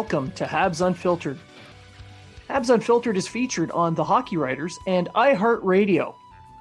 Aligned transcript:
Welcome 0.00 0.32
to 0.32 0.46
Habs 0.46 0.80
Unfiltered. 0.80 1.38
Habs 2.48 2.72
Unfiltered 2.72 3.18
is 3.18 3.28
featured 3.28 3.70
on 3.72 3.94
The 3.94 4.02
Hockey 4.02 4.38
Writers 4.38 4.78
and 4.86 5.10
iHeartRadio. 5.14 6.14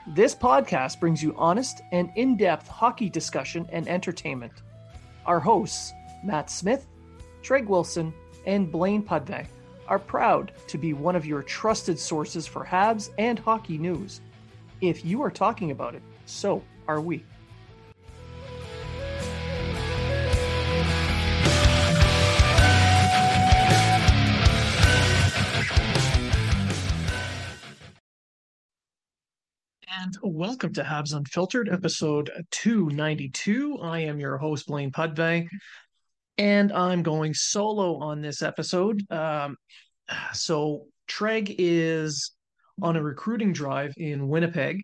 This 0.08 0.36
podcast 0.36 1.00
brings 1.00 1.24
you 1.24 1.34
honest 1.38 1.82
and 1.94 2.12
in 2.18 2.36
depth 2.36 2.68
hockey 2.68 3.10
discussion 3.10 3.66
and 3.72 3.88
entertainment. 3.88 4.52
Our 5.26 5.40
hosts, 5.40 5.94
Matt 6.22 6.50
Smith, 6.50 6.86
Treg 7.42 7.66
Wilson, 7.68 8.14
and 8.46 8.70
Blaine 8.70 9.04
Pudvey, 9.04 9.48
are 9.88 10.00
proud 10.00 10.52
to 10.68 10.78
be 10.78 10.92
one 10.92 11.16
of 11.16 11.26
your 11.26 11.42
trusted 11.42 11.98
sources 11.98 12.46
for 12.46 12.66
Habs 12.66 13.10
and 13.18 13.40
hockey 13.40 13.78
news. 13.78 14.20
If 14.82 15.06
you 15.06 15.22
are 15.22 15.32
talking 15.32 15.72
about 15.72 15.96
it, 15.96 16.04
so 16.26 16.62
are 16.90 17.00
we. 17.00 17.24
And 29.98 30.16
welcome 30.22 30.72
to 30.74 30.84
Habs 30.84 31.16
Unfiltered, 31.16 31.68
episode 31.68 32.30
292. 32.52 33.80
I 33.82 34.02
am 34.02 34.20
your 34.20 34.38
host, 34.38 34.68
Blaine 34.68 34.92
Pudvey, 34.92 35.48
and 36.38 36.72
I'm 36.72 37.02
going 37.02 37.34
solo 37.34 37.98
on 37.98 38.22
this 38.22 38.44
episode. 38.44 39.02
Um, 39.12 39.56
so, 40.34 40.86
Treg 41.10 41.56
is 41.58 42.34
on 42.82 42.98
a 42.98 43.04
recruiting 43.04 43.52
drive 43.52 43.94
in 43.98 44.28
Winnipeg. 44.28 44.84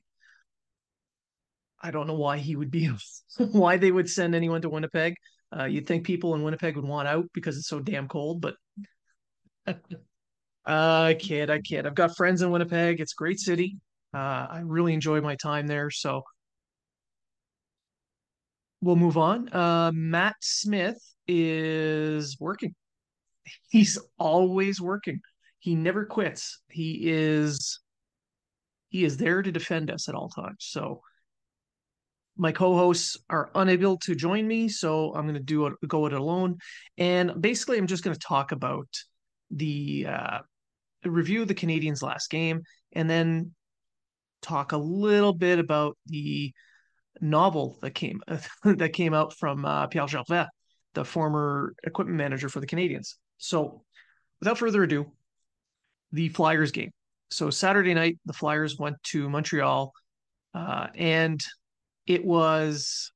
I 1.83 1.91
don't 1.91 2.07
know 2.07 2.15
why 2.15 2.39
he 2.39 2.55
would 2.55 2.71
be, 2.71 2.89
why 3.37 3.77
they 3.77 3.91
would 3.91 4.09
send 4.09 4.33
anyone 4.33 4.61
to 4.63 4.69
Winnipeg. 4.69 5.13
Uh, 5.55 5.65
you'd 5.65 5.85
think 5.85 6.05
people 6.05 6.33
in 6.33 6.41
Winnipeg 6.41 6.75
would 6.77 6.85
want 6.85 7.07
out 7.07 7.25
because 7.31 7.57
it's 7.57 7.67
so 7.67 7.79
damn 7.79 8.07
cold, 8.07 8.41
but 8.41 8.55
I 10.65 11.15
kid, 11.19 11.51
I 11.51 11.61
kid. 11.61 11.85
I've 11.85 11.93
got 11.93 12.17
friends 12.17 12.41
in 12.41 12.49
Winnipeg. 12.49 12.99
It's 12.99 13.13
a 13.13 13.21
great 13.21 13.39
city. 13.39 13.77
Uh, 14.15 14.47
I 14.49 14.61
really 14.63 14.93
enjoy 14.93 15.19
my 15.19 15.35
time 15.35 15.67
there. 15.67 15.89
So 15.89 16.23
we'll 18.81 18.95
move 18.95 19.17
on. 19.17 19.49
Uh, 19.49 19.91
Matt 19.93 20.35
Smith 20.39 20.97
is 21.27 22.37
working. 22.39 22.73
He's 23.69 23.99
always 24.17 24.79
working. 24.79 25.19
He 25.59 25.75
never 25.75 26.05
quits. 26.05 26.61
He 26.69 27.09
is 27.09 27.81
he 28.87 29.03
is 29.03 29.17
there 29.17 29.41
to 29.41 29.51
defend 29.51 29.91
us 29.91 30.07
at 30.07 30.15
all 30.15 30.29
times. 30.29 30.59
So 30.59 31.01
my 32.37 32.53
co-hosts 32.53 33.17
are 33.29 33.49
unable 33.55 33.97
to 33.97 34.15
join 34.15 34.47
me, 34.47 34.69
so 34.69 35.13
I'm 35.13 35.23
going 35.23 35.33
to 35.33 35.39
do 35.41 35.65
it, 35.67 35.73
go 35.87 36.05
it 36.05 36.13
alone. 36.13 36.57
And 36.97 37.41
basically, 37.41 37.77
I'm 37.77 37.87
just 37.87 38.03
going 38.03 38.13
to 38.13 38.27
talk 38.27 38.53
about 38.53 38.87
the 39.51 40.07
uh, 40.07 40.39
review 41.03 41.41
of 41.41 41.49
the 41.49 41.53
Canadians' 41.53 42.01
last 42.03 42.29
game, 42.29 42.61
and 42.93 43.09
then 43.09 43.53
talk 44.45 44.71
a 44.71 44.77
little 44.77 45.33
bit 45.33 45.59
about 45.59 45.97
the 46.05 46.53
novel 47.21 47.77
that 47.81 47.91
came 47.91 48.21
that 48.63 48.93
came 48.93 49.13
out 49.13 49.33
from 49.33 49.65
uh, 49.65 49.87
Pierre 49.87 50.07
Gervais, 50.07 50.47
the 50.93 51.05
former 51.05 51.73
equipment 51.83 52.17
manager 52.17 52.49
for 52.49 52.59
the 52.59 52.67
Canadiens. 52.67 53.15
So, 53.37 53.83
without 54.39 54.57
further 54.57 54.83
ado, 54.83 55.11
the 56.11 56.29
Flyers 56.29 56.71
game. 56.71 56.91
So 57.29 57.49
Saturday 57.49 57.93
night, 57.93 58.19
the 58.25 58.33
Flyers 58.33 58.77
went 58.77 59.01
to 59.05 59.29
Montreal, 59.29 59.91
uh, 60.53 60.87
and 60.95 61.43
it 62.05 62.23
was 62.23 63.11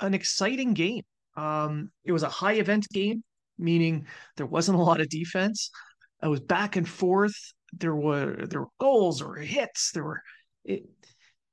an 0.00 0.14
exciting 0.14 0.74
game. 0.74 1.02
Um, 1.36 1.90
it 2.04 2.12
was 2.12 2.22
a 2.22 2.28
high 2.28 2.54
event 2.54 2.88
game, 2.92 3.22
meaning 3.58 4.06
there 4.36 4.46
wasn't 4.46 4.78
a 4.78 4.82
lot 4.82 5.00
of 5.00 5.08
defense. 5.08 5.70
It 6.22 6.28
was 6.28 6.40
back 6.40 6.76
and 6.76 6.88
forth 6.88 7.36
there 7.72 7.94
were 7.94 8.46
there 8.46 8.60
were 8.60 8.68
goals 8.78 9.20
or 9.20 9.36
hits 9.36 9.90
there 9.92 10.04
were 10.04 10.22
it 10.64 10.84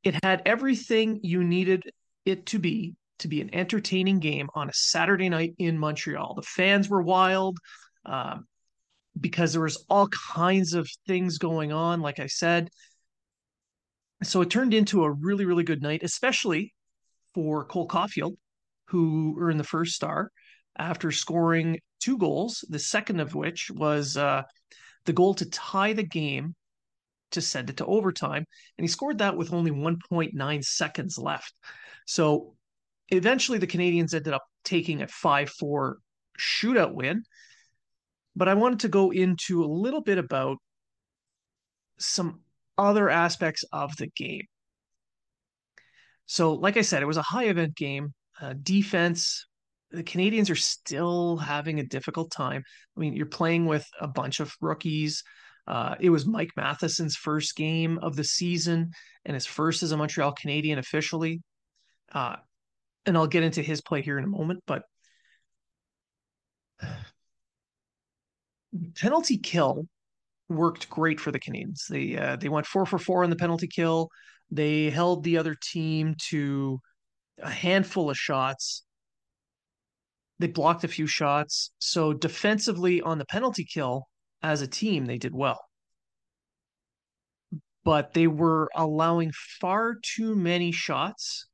it 0.03 0.15
had 0.23 0.41
everything 0.45 1.19
you 1.23 1.43
needed 1.43 1.83
it 2.25 2.45
to 2.47 2.59
be 2.59 2.95
to 3.19 3.27
be 3.27 3.41
an 3.41 3.53
entertaining 3.53 4.19
game 4.19 4.49
on 4.53 4.69
a 4.69 4.73
Saturday 4.73 5.29
night 5.29 5.53
in 5.57 5.77
Montreal. 5.77 6.33
The 6.35 6.41
fans 6.41 6.89
were 6.89 7.01
wild 7.01 7.57
um, 8.05 8.45
because 9.19 9.53
there 9.53 9.61
was 9.61 9.85
all 9.89 10.09
kinds 10.09 10.73
of 10.73 10.89
things 11.07 11.37
going 11.37 11.71
on. 11.71 12.01
Like 12.01 12.19
I 12.19 12.27
said, 12.27 12.69
so 14.23 14.41
it 14.41 14.49
turned 14.49 14.73
into 14.73 15.03
a 15.03 15.11
really 15.11 15.45
really 15.45 15.63
good 15.63 15.81
night, 15.81 16.03
especially 16.03 16.73
for 17.33 17.65
Cole 17.65 17.87
Caufield, 17.87 18.35
who 18.87 19.37
earned 19.39 19.59
the 19.59 19.65
first 19.65 19.93
star 19.93 20.31
after 20.77 21.11
scoring 21.11 21.79
two 21.99 22.17
goals. 22.17 22.65
The 22.69 22.79
second 22.79 23.19
of 23.19 23.35
which 23.35 23.71
was 23.73 24.17
uh, 24.17 24.43
the 25.05 25.13
goal 25.13 25.33
to 25.35 25.49
tie 25.49 25.93
the 25.93 26.03
game 26.03 26.55
to 27.31 27.41
send 27.41 27.69
it 27.69 27.77
to 27.77 27.85
overtime. 27.85 28.45
And 28.77 28.83
he 28.83 28.87
scored 28.87 29.17
that 29.19 29.35
with 29.35 29.53
only 29.53 29.71
1.9 29.71 30.63
seconds 30.63 31.17
left. 31.17 31.53
So 32.05 32.55
eventually 33.09 33.57
the 33.57 33.67
Canadians 33.67 34.13
ended 34.13 34.33
up 34.33 34.43
taking 34.63 35.01
a 35.01 35.07
5 35.07 35.49
4 35.49 35.97
shootout 36.39 36.93
win. 36.93 37.23
But 38.35 38.47
I 38.47 38.55
wanted 38.55 38.79
to 38.81 38.89
go 38.89 39.11
into 39.11 39.63
a 39.63 39.67
little 39.67 40.01
bit 40.01 40.17
about 40.17 40.57
some 41.99 42.41
other 42.77 43.09
aspects 43.09 43.63
of 43.71 43.95
the 43.97 44.07
game. 44.07 44.45
So, 46.25 46.53
like 46.53 46.77
I 46.77 46.81
said, 46.81 47.03
it 47.03 47.07
was 47.07 47.17
a 47.17 47.21
high 47.21 47.45
event 47.45 47.75
game. 47.75 48.13
Uh, 48.41 48.53
defense 48.61 49.45
the 49.93 50.03
Canadiens 50.03 50.49
are 50.49 50.55
still 50.55 51.37
having 51.37 51.79
a 51.79 51.85
difficult 51.85 52.31
time. 52.31 52.63
I 52.97 52.99
mean, 52.99 53.13
you're 53.13 53.27
playing 53.27 53.67
with 53.67 53.87
a 54.01 54.07
bunch 54.07 54.39
of 54.39 54.51
rookies. 54.59 55.23
Uh, 55.67 55.95
it 55.99 56.09
was 56.09 56.25
Mike 56.25 56.49
Matheson's 56.57 57.15
first 57.15 57.55
game 57.55 57.99
of 57.99 58.15
the 58.15 58.23
season 58.23 58.89
and 59.23 59.35
his 59.35 59.45
first 59.45 59.83
as 59.83 59.91
a 59.91 59.97
Montreal 59.97 60.33
Canadian 60.33 60.79
officially. 60.79 61.41
Uh, 62.11 62.37
and 63.05 63.15
I'll 63.15 63.27
get 63.27 63.43
into 63.43 63.61
his 63.61 63.81
play 63.81 64.01
here 64.01 64.17
in 64.17 64.23
a 64.23 64.27
moment, 64.27 64.63
but 64.65 64.83
penalty 68.99 69.37
kill 69.37 69.87
worked 70.49 70.89
great 70.89 71.19
for 71.19 71.31
the 71.31 71.39
Canadiens. 71.39 71.85
They 71.87 72.17
uh, 72.17 72.35
they 72.37 72.49
went 72.49 72.65
four 72.65 72.85
for 72.85 72.97
four 72.97 73.23
on 73.23 73.29
the 73.29 73.35
penalty 73.35 73.67
kill. 73.67 74.09
They 74.49 74.89
held 74.89 75.23
the 75.23 75.37
other 75.37 75.55
team 75.55 76.15
to 76.29 76.79
a 77.39 77.49
handful 77.49 78.09
of 78.09 78.17
shots 78.17 78.83
they 80.43 80.47
blocked 80.47 80.83
a 80.83 80.89
few 80.89 81.07
shots. 81.07 81.71
So 81.79 82.11
defensively 82.11 83.01
on 83.01 83.17
the 83.17 83.23
penalty 83.23 83.63
kill 83.63 84.09
as 84.41 84.61
a 84.61 84.67
team, 84.67 85.05
they 85.05 85.17
did 85.17 85.33
well. 85.33 85.63
But 87.85 88.13
they 88.13 88.27
were 88.27 88.69
allowing 88.75 89.31
far 89.61 89.95
too 90.01 90.35
many 90.35 90.73
shots 90.73 91.47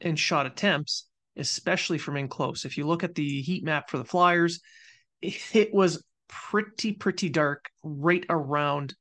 and 0.00 0.16
shot 0.16 0.46
attempts, 0.46 1.08
especially 1.36 1.98
from 1.98 2.16
in 2.16 2.28
close. 2.28 2.64
If 2.64 2.78
you 2.78 2.86
look 2.86 3.02
at 3.02 3.16
the 3.16 3.42
heat 3.42 3.64
map 3.64 3.90
for 3.90 3.98
the 3.98 4.04
Flyers, 4.04 4.60
it 5.20 5.74
was 5.74 6.04
pretty, 6.28 6.92
pretty 6.92 7.28
dark 7.28 7.64
right 7.82 8.24
around 8.30 8.94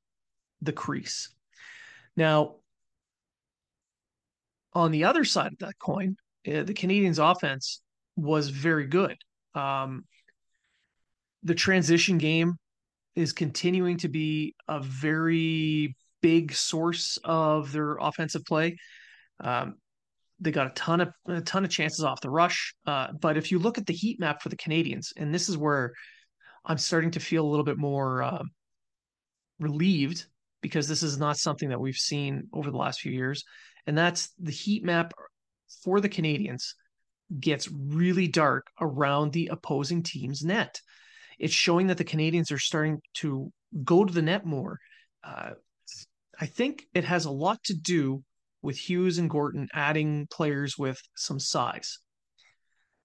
the 0.64 0.74
crease. 0.74 1.30
Now, 2.18 2.56
on 4.74 4.90
the 4.90 5.04
other 5.04 5.24
side 5.24 5.54
of 5.54 5.60
that 5.60 5.78
coin, 5.78 6.18
uh, 6.48 6.64
the 6.64 6.74
Canadiens' 6.74 7.20
offense 7.20 7.84
was 8.16 8.50
very 8.50 8.88
good. 8.88 9.18
Um, 9.56 10.06
the 11.44 11.56
transition 11.56 12.18
game 12.18 12.56
is 13.16 13.32
continuing 13.32 13.98
to 13.98 14.10
be 14.10 14.56
a 14.68 14.80
very 14.82 15.96
big 16.22 16.54
source 16.54 17.18
of 17.24 17.72
their 17.72 17.98
offensive 17.98 18.44
play. 18.46 18.78
Um, 19.40 19.76
they 20.40 20.52
got 20.52 20.68
a 20.68 20.72
ton 20.72 21.02
of 21.02 21.10
a 21.28 21.40
ton 21.42 21.64
of 21.64 21.72
chances 21.72 22.04
off 22.04 22.20
the 22.20 22.30
rush, 22.30 22.74
uh, 22.86 23.08
but 23.22 23.38
if 23.38 23.52
you 23.52 23.60
look 23.60 23.78
at 23.78 23.86
the 23.86 23.94
heat 23.94 24.20
map 24.20 24.42
for 24.42 24.50
the 24.50 24.58
Canadians, 24.58 25.14
and 25.16 25.34
this 25.34 25.48
is 25.48 25.58
where 25.58 25.94
I'm 26.66 26.78
starting 26.78 27.12
to 27.12 27.20
feel 27.20 27.46
a 27.46 27.48
little 27.48 27.64
bit 27.64 27.78
more 27.78 28.24
uh, 28.24 28.44
relieved 29.60 30.26
because 30.62 30.88
this 30.88 31.04
is 31.04 31.18
not 31.18 31.38
something 31.38 31.70
that 31.70 31.80
we've 31.80 31.96
seen 31.96 32.50
over 32.52 32.70
the 32.70 32.78
last 32.78 33.00
few 33.00 33.12
years, 33.12 33.44
and 33.88 33.98
that's 33.98 34.32
the 34.40 34.52
heat 34.52 34.84
map 34.84 35.14
for 35.84 36.02
the 36.02 36.10
Canadiens 36.10 36.74
gets 37.40 37.70
really 37.72 38.28
dark 38.28 38.68
around 38.80 39.32
the 39.32 39.48
opposing 39.52 40.04
team's 40.04 40.44
net. 40.44 40.80
It's 41.40 41.54
showing 41.54 41.88
that 41.88 41.98
the 41.98 42.04
Canadians 42.04 42.52
are 42.52 42.60
starting 42.60 43.00
to 43.16 43.52
go 43.84 44.06
to 44.06 44.14
the 44.14 44.22
net 44.22 44.46
more. 44.46 44.80
Uh, 45.24 45.52
I 46.40 46.46
think 46.46 46.86
it 46.94 47.04
has 47.06 47.26
a 47.26 47.32
lot 47.32 47.64
to 47.66 47.74
do 47.74 48.24
with 48.62 48.78
Hughes 48.78 49.18
and 49.18 49.30
Gorton 49.30 49.68
adding 49.74 50.28
players 50.32 50.78
with 50.78 51.00
some 51.16 51.40
size. 51.40 52.00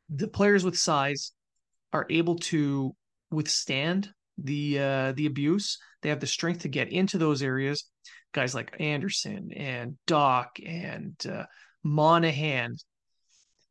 The 0.09 0.29
players 0.29 0.65
with 0.65 0.79
size 0.79 1.33
are 1.93 2.07
able 2.11 2.37
to 2.37 2.95
withstand 3.31 4.11
the 4.39 4.79
uh, 4.79 5.13
the 5.13 5.27
abuse. 5.27 5.79
They 6.03 6.09
have 6.09 6.21
the 6.21 6.27
strength 6.27 6.63
to 6.63 6.69
get 6.69 6.91
into 6.91 7.19
those 7.19 7.43
areas. 7.43 7.85
Guys 8.33 8.55
like 8.55 8.75
Anderson 8.81 9.51
and 9.55 9.97
Dach 10.07 10.49
and 10.65 11.15
uh, 11.27 11.45
Monahan, 11.83 12.77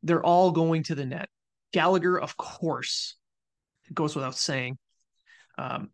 they're 0.02 0.24
all 0.24 0.50
going 0.50 0.82
to 0.84 0.94
the 0.94 1.06
net. 1.06 1.28
Gallagher, 1.72 2.18
of 2.18 2.36
course, 2.36 3.16
it 3.88 3.94
goes 3.94 4.14
without 4.14 4.36
saying. 4.36 4.78
Um, 5.58 5.90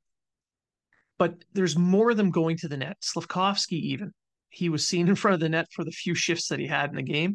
but 1.19 1.45
there's 1.53 1.77
more 1.77 2.11
of 2.11 2.17
them 2.17 2.31
going 2.31 2.59
to 2.59 2.69
the 2.69 2.77
net. 2.77 2.97
Slavkovsky, 3.01 3.93
even 3.93 4.13
he 4.49 4.69
was 4.69 4.87
seen 4.87 5.09
in 5.09 5.15
front 5.15 5.35
of 5.35 5.41
the 5.41 5.49
net 5.49 5.67
for 5.73 5.85
the 5.85 5.91
few 5.91 6.15
shifts 6.15 6.49
that 6.49 6.59
he 6.59 6.67
had 6.67 6.91
in 6.91 6.97
the 6.97 7.03
game. 7.03 7.35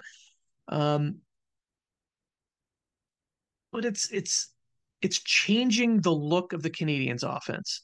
Um, 0.68 1.18
but 3.72 3.86
it's 3.86 4.12
it's 4.12 4.54
it's 5.02 5.20
changing 5.20 6.02
the 6.02 6.12
look 6.12 6.54
of 6.54 6.62
the 6.62 6.70
Canadians' 6.70 7.24
offense. 7.24 7.84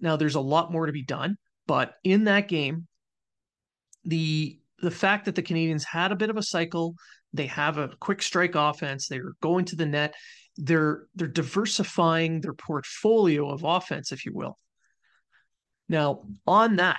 Now 0.00 0.16
there's 0.16 0.34
a 0.34 0.40
lot 0.40 0.72
more 0.72 0.86
to 0.86 0.92
be 0.92 1.04
done, 1.04 1.36
but 1.66 1.94
in 2.04 2.24
that 2.24 2.48
game, 2.48 2.86
the 4.04 4.58
the 4.80 4.90
fact 4.90 5.24
that 5.24 5.34
the 5.34 5.42
Canadians 5.42 5.84
had 5.84 6.12
a 6.12 6.16
bit 6.16 6.30
of 6.30 6.36
a 6.36 6.42
cycle, 6.42 6.94
they 7.34 7.46
have 7.48 7.76
a 7.78 7.90
quick 8.00 8.22
strike 8.22 8.54
offense, 8.54 9.08
they're 9.08 9.32
going 9.42 9.66
to 9.66 9.76
the 9.76 9.86
net, 9.86 10.14
they're 10.56 11.06
they're 11.14 11.28
diversifying 11.28 12.40
their 12.40 12.54
portfolio 12.54 13.50
of 13.50 13.64
offense, 13.64 14.12
if 14.12 14.24
you 14.24 14.32
will. 14.32 14.56
Now, 15.88 16.22
on 16.46 16.76
that, 16.76 16.98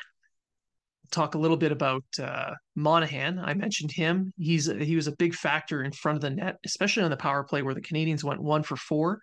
talk 1.10 1.36
a 1.36 1.40
little 1.40 1.58
bit 1.58 1.72
about 1.72 2.04
uh, 2.22 2.52
Monahan. 2.76 3.40
I 3.40 3.54
mentioned 3.54 3.92
him. 3.92 4.34
He's 4.38 4.66
he 4.66 4.96
was 4.96 5.08
a 5.08 5.16
big 5.16 5.34
factor 5.34 5.84
in 5.84 5.92
front 5.92 6.18
of 6.18 6.22
the 6.22 6.30
net, 6.30 6.58
especially 6.66 7.04
on 7.04 7.12
the 7.12 7.18
power 7.18 7.44
play 7.44 7.62
where 7.62 7.74
the 7.74 7.82
Canadians 7.82 8.24
went 8.24 8.42
one 8.42 8.64
for 8.64 8.76
four. 8.76 9.20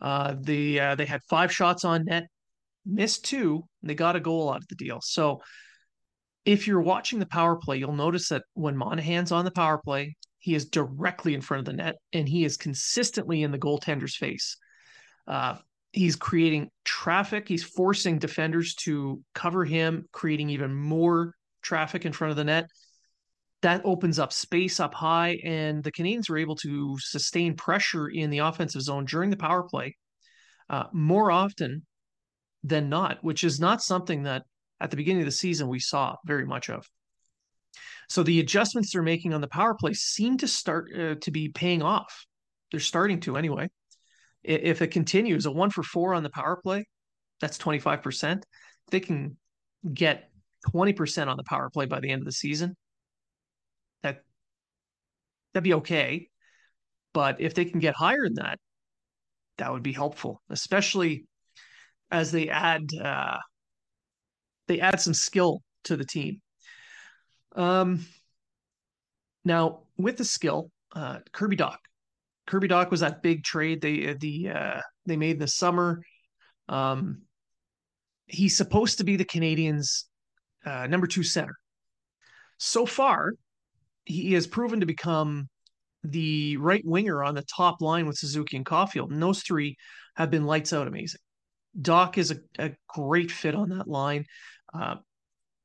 Uh, 0.00 0.34
the 0.40 0.80
uh, 0.80 0.94
they 0.96 1.06
had 1.06 1.22
five 1.30 1.52
shots 1.52 1.84
on 1.84 2.04
net, 2.04 2.24
missed 2.84 3.24
two. 3.24 3.64
they 3.82 3.94
got 3.94 4.16
a 4.16 4.20
goal 4.20 4.50
out 4.50 4.56
of 4.56 4.68
the 4.68 4.74
deal. 4.74 4.98
So 5.02 5.40
if 6.44 6.66
you're 6.66 6.82
watching 6.82 7.20
the 7.20 7.26
power 7.26 7.56
play, 7.56 7.76
you'll 7.76 7.92
notice 7.92 8.28
that 8.28 8.42
when 8.54 8.76
Monahan's 8.76 9.30
on 9.30 9.44
the 9.44 9.52
power 9.52 9.78
play, 9.78 10.16
he 10.42 10.56
is 10.56 10.66
directly 10.66 11.34
in 11.34 11.40
front 11.40 11.60
of 11.60 11.64
the 11.66 11.72
net 11.72 11.94
and 12.12 12.28
he 12.28 12.44
is 12.44 12.56
consistently 12.56 13.44
in 13.44 13.52
the 13.52 13.58
goaltender's 13.58 14.16
face. 14.16 14.56
Uh, 15.28 15.56
he's 15.92 16.16
creating 16.16 16.68
traffic. 16.84 17.46
He's 17.46 17.62
forcing 17.62 18.18
defenders 18.18 18.74
to 18.80 19.22
cover 19.36 19.64
him, 19.64 20.04
creating 20.10 20.50
even 20.50 20.74
more 20.74 21.36
traffic 21.62 22.04
in 22.04 22.12
front 22.12 22.32
of 22.32 22.36
the 22.36 22.42
net. 22.42 22.66
That 23.60 23.82
opens 23.84 24.18
up 24.18 24.32
space 24.32 24.80
up 24.80 24.94
high, 24.94 25.38
and 25.44 25.84
the 25.84 25.92
Canadiens 25.92 26.28
were 26.28 26.38
able 26.38 26.56
to 26.56 26.98
sustain 26.98 27.54
pressure 27.54 28.08
in 28.08 28.30
the 28.30 28.38
offensive 28.38 28.82
zone 28.82 29.04
during 29.04 29.30
the 29.30 29.36
power 29.36 29.62
play 29.62 29.96
uh, 30.68 30.86
more 30.92 31.30
often 31.30 31.86
than 32.64 32.88
not, 32.88 33.22
which 33.22 33.44
is 33.44 33.60
not 33.60 33.80
something 33.80 34.24
that 34.24 34.42
at 34.80 34.90
the 34.90 34.96
beginning 34.96 35.22
of 35.22 35.26
the 35.26 35.30
season 35.30 35.68
we 35.68 35.78
saw 35.78 36.16
very 36.26 36.44
much 36.44 36.68
of. 36.68 36.84
So 38.12 38.22
the 38.22 38.40
adjustments 38.40 38.92
they're 38.92 39.02
making 39.02 39.32
on 39.32 39.40
the 39.40 39.48
power 39.48 39.74
play 39.74 39.94
seem 39.94 40.36
to 40.38 40.48
start 40.48 40.90
uh, 40.94 41.14
to 41.20 41.30
be 41.30 41.48
paying 41.48 41.82
off. 41.82 42.26
They're 42.70 42.80
starting 42.80 43.20
to 43.20 43.36
anyway 43.36 43.68
if 44.44 44.82
it 44.82 44.88
continues, 44.88 45.46
a 45.46 45.50
one 45.50 45.70
for 45.70 45.82
four 45.82 46.14
on 46.14 46.22
the 46.22 46.30
power 46.30 46.56
play, 46.56 46.86
that's 47.40 47.58
25%. 47.58 48.42
They 48.90 49.00
can 49.00 49.36
get 49.92 50.30
20% 50.72 51.28
on 51.28 51.36
the 51.36 51.44
power 51.44 51.70
play 51.70 51.86
by 51.86 52.00
the 52.00 52.10
end 52.10 52.22
of 52.22 52.26
the 52.26 52.32
season. 52.32 52.76
That 54.02 54.22
that'd 55.52 55.64
be 55.64 55.74
okay. 55.74 56.28
But 57.12 57.40
if 57.40 57.54
they 57.54 57.64
can 57.64 57.78
get 57.78 57.94
higher 57.94 58.24
than 58.24 58.34
that, 58.34 58.58
that 59.58 59.72
would 59.72 59.82
be 59.82 59.92
helpful, 59.92 60.42
especially 60.50 61.24
as 62.10 62.32
they 62.32 62.48
add 62.48 62.88
uh, 63.00 63.38
they 64.66 64.80
add 64.80 65.00
some 65.00 65.14
skill 65.14 65.62
to 65.84 65.96
the 65.96 66.04
team. 66.04 66.40
Um, 67.54 68.06
now 69.44 69.80
with 69.98 70.16
the 70.16 70.24
skill, 70.24 70.70
uh, 70.94 71.18
Kirby 71.32 71.56
Dach, 71.56 71.78
Kirby 72.46 72.68
Dach 72.68 72.90
was 72.90 73.00
that 73.00 73.22
big 73.22 73.44
trade 73.44 73.80
they 73.80 74.08
uh, 74.08 74.14
the 74.18 74.50
uh, 74.50 74.80
they 75.06 75.16
made 75.16 75.38
the 75.38 75.46
summer. 75.46 76.02
Um, 76.68 77.22
he's 78.26 78.56
supposed 78.56 78.98
to 78.98 79.04
be 79.04 79.16
the 79.16 79.24
Canadiens' 79.24 80.04
uh, 80.64 80.86
number 80.86 81.06
two 81.06 81.22
center. 81.22 81.54
So 82.58 82.86
far, 82.86 83.32
he 84.04 84.32
has 84.34 84.46
proven 84.46 84.80
to 84.80 84.86
become 84.86 85.48
the 86.04 86.56
right 86.56 86.82
winger 86.84 87.22
on 87.22 87.34
the 87.34 87.44
top 87.54 87.80
line 87.80 88.06
with 88.06 88.16
Suzuki 88.16 88.56
and 88.56 88.66
Caufield, 88.66 89.10
and 89.10 89.22
those 89.22 89.42
three 89.42 89.76
have 90.16 90.30
been 90.30 90.44
lights 90.44 90.72
out 90.72 90.88
amazing. 90.88 91.20
Dach 91.80 92.18
is 92.18 92.30
a, 92.30 92.36
a 92.58 92.72
great 92.88 93.30
fit 93.30 93.54
on 93.54 93.70
that 93.70 93.88
line. 93.88 94.24
Uh, 94.74 94.96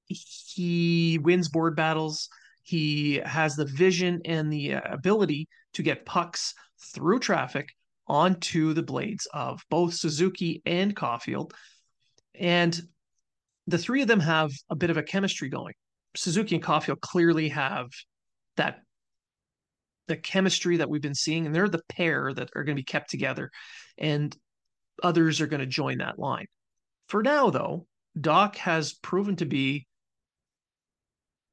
he 0.08 1.20
wins 1.22 1.50
board 1.50 1.76
battles. 1.76 2.30
He 2.64 3.22
has 3.26 3.56
the 3.56 3.66
vision 3.66 4.22
and 4.26 4.52
the 4.52 4.76
uh, 4.76 4.82
ability 4.86 5.48
to 5.74 5.84
get 5.84 6.06
pucks 6.06 6.54
through 6.94 7.20
traffic 7.20 7.70
onto 8.08 8.74
the 8.74 8.84
blades 8.84 9.28
of 9.34 9.62
both 9.70 9.94
Suzuki 9.94 10.62
and 10.66 10.96
Caufield. 10.96 11.52
And 12.36 12.80
the 13.68 13.78
three 13.78 14.02
of 14.02 14.08
them 14.08 14.20
have 14.20 14.52
a 14.70 14.76
bit 14.76 14.90
of 14.90 14.98
a 14.98 15.04
chemistry 15.04 15.50
going. 15.50 15.74
Suzuki 16.16 16.56
and 16.56 16.64
Caufield 16.64 17.02
clearly 17.02 17.50
have 17.50 17.88
that 18.56 18.80
the 20.08 20.18
chemistry 20.18 20.78
that 20.78 20.90
we've 20.90 21.02
been 21.02 21.14
seeing, 21.14 21.46
and 21.46 21.54
they're 21.54 21.68
the 21.68 21.82
pair 21.90 22.34
that 22.34 22.50
are 22.56 22.64
going 22.64 22.76
to 22.76 22.82
be 22.82 22.86
kept 22.86 23.10
together, 23.10 23.52
and 23.98 24.36
others 25.04 25.42
are 25.42 25.48
going 25.48 25.60
to 25.60 25.66
join 25.66 25.98
that 25.98 26.18
line. 26.18 26.46
For 27.10 27.22
now, 27.22 27.50
though, 27.50 27.88
Dach 28.18 28.56
has 28.56 28.94
proven 28.94 29.36
to 29.38 29.46
be 29.46 29.86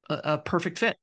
a, 0.09 0.21
a 0.25 0.39
perfect 0.39 0.79
fit. 0.79 0.97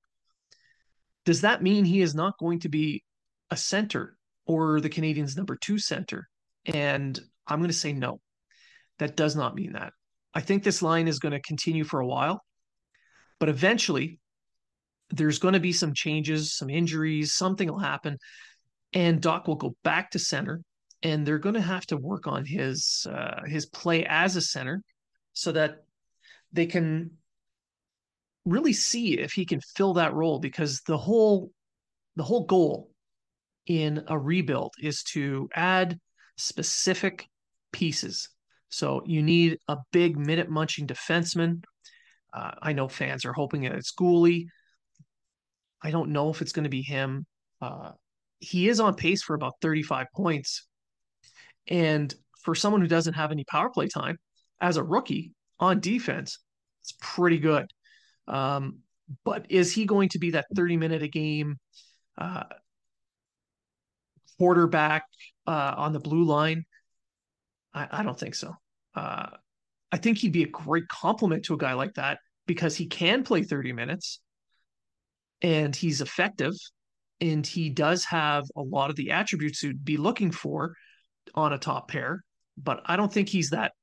Does 1.25 1.41
that 1.41 1.61
mean 1.61 1.85
he 1.85 2.01
is 2.01 2.15
not 2.15 2.37
going 2.39 2.59
to 2.61 2.69
be 2.69 3.03
a 3.49 3.57
center 3.57 4.17
or 4.45 4.81
the 4.81 4.89
Canadiens' 4.89 5.37
number 5.37 5.55
two 5.55 5.77
center? 5.77 6.27
And 6.65 7.19
I'm 7.47 7.59
going 7.59 7.69
to 7.69 7.73
say 7.73 7.93
no. 7.93 8.19
That 8.99 9.15
does 9.15 9.35
not 9.35 9.55
mean 9.55 9.73
that. 9.73 9.93
I 10.33 10.41
think 10.41 10.63
this 10.63 10.81
line 10.81 11.07
is 11.07 11.19
going 11.19 11.33
to 11.33 11.41
continue 11.41 11.83
for 11.83 11.99
a 11.99 12.07
while, 12.07 12.41
but 13.39 13.49
eventually 13.49 14.19
there's 15.09 15.39
going 15.39 15.55
to 15.55 15.59
be 15.59 15.73
some 15.73 15.93
changes, 15.93 16.55
some 16.55 16.69
injuries, 16.69 17.33
something 17.33 17.67
will 17.67 17.79
happen, 17.79 18.17
and 18.93 19.21
Dach 19.21 19.47
will 19.47 19.55
go 19.55 19.75
back 19.83 20.11
to 20.11 20.19
center, 20.19 20.61
and 21.03 21.25
they're 21.25 21.39
going 21.39 21.55
to 21.55 21.61
have 21.61 21.85
to 21.87 21.97
work 21.97 22.27
on 22.27 22.45
his 22.45 23.05
uh, 23.09 23.41
his 23.45 23.65
play 23.65 24.05
as 24.05 24.35
a 24.35 24.41
center 24.41 24.81
so 25.33 25.51
that 25.51 25.83
they 26.53 26.65
can 26.65 27.11
really 28.45 28.73
see 28.73 29.19
if 29.19 29.33
he 29.33 29.45
can 29.45 29.61
fill 29.75 29.93
that 29.93 30.13
role 30.13 30.39
because 30.39 30.81
the 30.87 30.97
whole 30.97 31.51
the 32.15 32.23
whole 32.23 32.45
goal 32.45 32.89
in 33.67 34.03
a 34.07 34.17
rebuild 34.17 34.73
is 34.81 35.03
to 35.03 35.49
add 35.55 35.99
specific 36.37 37.27
pieces. 37.71 38.29
So 38.69 39.01
you 39.05 39.21
need 39.21 39.59
a 39.67 39.77
big 39.91 40.17
minute 40.17 40.49
munching 40.49 40.87
defenseman. 40.87 41.63
Uh, 42.33 42.51
I 42.61 42.73
know 42.73 42.87
fans 42.87 43.25
are 43.25 43.33
hoping 43.33 43.61
that 43.61 43.73
it's 43.73 43.93
Guhle. 43.93 44.45
I 45.81 45.91
don't 45.91 46.11
know 46.11 46.29
if 46.29 46.41
it's 46.41 46.51
going 46.51 46.63
to 46.63 46.69
be 46.69 46.81
him. 46.81 47.25
Uh, 47.61 47.91
he 48.39 48.67
is 48.69 48.79
on 48.79 48.95
pace 48.95 49.21
for 49.21 49.35
about 49.35 49.53
35 49.61 50.07
points. 50.15 50.65
And 51.67 52.13
for 52.43 52.55
someone 52.55 52.81
who 52.81 52.87
doesn't 52.87 53.13
have 53.13 53.31
any 53.31 53.43
power 53.43 53.69
play 53.69 53.87
time 53.87 54.17
as 54.59 54.77
a 54.77 54.83
rookie 54.83 55.31
on 55.59 55.79
defense, 55.79 56.39
it's 56.81 56.93
pretty 56.99 57.37
good. 57.37 57.71
Um, 58.31 58.79
but 59.25 59.45
is 59.49 59.73
he 59.73 59.85
going 59.85 60.09
to 60.09 60.19
be 60.19 60.31
that 60.31 60.45
30 60.55 60.77
minute 60.77 61.03
a 61.03 61.07
game 61.07 61.59
uh, 62.17 62.43
quarterback 64.41 65.03
uh, 65.45 65.75
on 65.77 65.93
the 65.93 65.99
blue 65.99 66.23
line. 66.23 66.65
I, 67.75 67.87
I 67.91 68.03
don't 68.03 68.19
think 68.19 68.33
so. 68.33 68.55
Uh, 68.95 69.27
I 69.91 69.97
think 69.97 70.17
he'd 70.17 70.31
be 70.31 70.41
a 70.41 70.47
great 70.47 70.87
complement 70.87 71.45
to 71.45 71.53
a 71.53 71.57
guy 71.57 71.73
like 71.73 71.93
that 71.93 72.17
because 72.47 72.75
he 72.75 72.87
can 72.87 73.23
play 73.23 73.43
30 73.43 73.73
minutes 73.73 74.19
and 75.43 75.75
he's 75.75 76.01
effective 76.01 76.53
and 77.19 77.45
he 77.45 77.69
does 77.69 78.03
have 78.05 78.45
a 78.55 78.63
lot 78.63 78.89
of 78.89 78.95
the 78.95 79.11
attributes 79.11 79.61
you'd 79.61 79.85
be 79.85 79.97
looking 79.97 80.31
for 80.31 80.73
on 81.35 81.53
a 81.53 81.59
top 81.59 81.87
pair, 81.87 82.23
but 82.57 82.81
I 82.85 82.95
don't 82.95 83.13
think 83.13 83.29
he's 83.29 83.51
that 83.51 83.73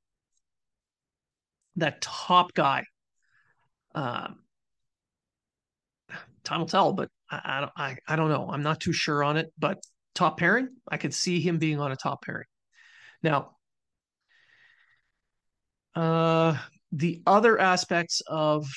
that 1.77 2.01
top 2.01 2.53
guy. 2.55 2.83
Um, 3.99 4.39
time 6.45 6.61
will 6.61 6.69
tell, 6.69 6.93
but 6.93 7.09
I, 7.29 7.41
I 7.45 7.61
don't 7.61 7.73
I, 7.77 7.97
I 8.07 8.17
don't 8.17 8.29
know. 8.29 8.49
I'm 8.49 8.63
not 8.63 8.79
too 8.79 8.93
sure 8.93 9.25
on 9.25 9.37
it, 9.37 9.53
but 9.59 9.83
top 10.15 10.39
pairing, 10.39 10.69
I 10.89 10.99
could 10.99 11.13
see 11.13 11.41
him 11.41 11.59
being 11.59 11.81
on 11.81 11.91
a 11.91 11.97
top 11.97 12.25
pairing. 12.25 12.47
Now, 13.25 13.57
uh, 15.97 16.57
the 16.93 17.23
other 17.27 17.59
aspects 17.59 18.23
of 18.29 18.69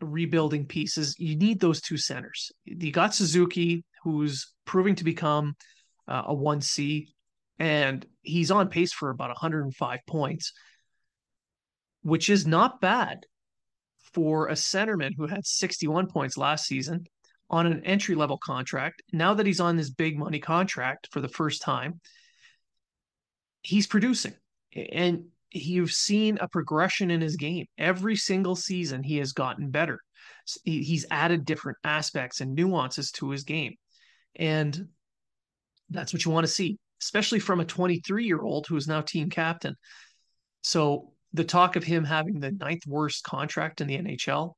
rebuilding 0.00 0.66
pieces, 0.66 1.14
you 1.20 1.36
need 1.36 1.60
those 1.60 1.80
two 1.80 1.96
centers. 1.96 2.50
You 2.64 2.90
got 2.90 3.14
Suzuki, 3.14 3.84
who's 4.02 4.52
proving 4.64 4.96
to 4.96 5.04
become 5.04 5.54
uh, 6.08 6.24
a 6.26 6.34
1C, 6.34 7.06
and 7.60 8.04
he's 8.22 8.50
on 8.50 8.68
pace 8.68 8.92
for 8.92 9.10
about 9.10 9.28
105 9.28 10.00
points, 10.08 10.52
which 12.02 12.28
is 12.28 12.48
not 12.48 12.80
bad 12.80 13.26
for 14.14 14.48
a 14.48 14.52
centerman 14.52 15.12
who 15.16 15.26
had 15.26 15.44
61 15.44 16.06
points 16.06 16.36
last 16.36 16.66
season 16.66 17.06
on 17.50 17.66
an 17.66 17.84
entry 17.84 18.14
level 18.14 18.38
contract. 18.38 19.02
Now 19.12 19.34
that 19.34 19.46
he's 19.46 19.60
on 19.60 19.76
this 19.76 19.90
big 19.90 20.18
money 20.18 20.38
contract 20.38 21.08
for 21.10 21.20
the 21.20 21.28
first 21.28 21.62
time, 21.62 22.00
he's 23.62 23.86
producing. 23.86 24.34
And 24.74 25.26
you've 25.50 25.92
seen 25.92 26.38
a 26.40 26.48
progression 26.48 27.10
in 27.10 27.20
his 27.20 27.36
game. 27.36 27.66
Every 27.78 28.16
single 28.16 28.56
season, 28.56 29.02
he 29.02 29.18
has 29.18 29.32
gotten 29.32 29.70
better. 29.70 30.00
He's 30.64 31.06
added 31.10 31.44
different 31.44 31.78
aspects 31.84 32.40
and 32.40 32.54
nuances 32.54 33.10
to 33.12 33.30
his 33.30 33.44
game. 33.44 33.74
And 34.36 34.88
that's 35.90 36.12
what 36.12 36.24
you 36.24 36.30
want 36.30 36.46
to 36.46 36.52
see, 36.52 36.78
especially 37.00 37.38
from 37.38 37.60
a 37.60 37.64
23 37.64 38.26
year 38.26 38.42
old 38.42 38.66
who 38.66 38.76
is 38.76 38.88
now 38.88 39.00
team 39.00 39.30
captain. 39.30 39.76
So 40.62 41.13
the 41.34 41.44
talk 41.44 41.74
of 41.76 41.84
him 41.84 42.04
having 42.04 42.38
the 42.38 42.52
ninth 42.52 42.86
worst 42.86 43.24
contract 43.24 43.80
in 43.80 43.88
the 43.88 43.98
NHL, 43.98 44.54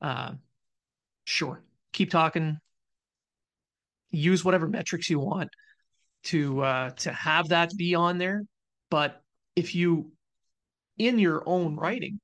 uh, 0.00 0.32
sure, 1.24 1.62
keep 1.92 2.10
talking. 2.10 2.58
Use 4.10 4.44
whatever 4.44 4.68
metrics 4.68 5.10
you 5.10 5.18
want 5.18 5.50
to 6.24 6.60
uh, 6.62 6.90
to 6.90 7.12
have 7.12 7.48
that 7.48 7.72
be 7.76 7.94
on 7.94 8.18
there. 8.18 8.42
But 8.90 9.20
if 9.56 9.74
you, 9.74 10.12
in 10.98 11.18
your 11.18 11.42
own 11.46 11.76
writing, 11.76 12.20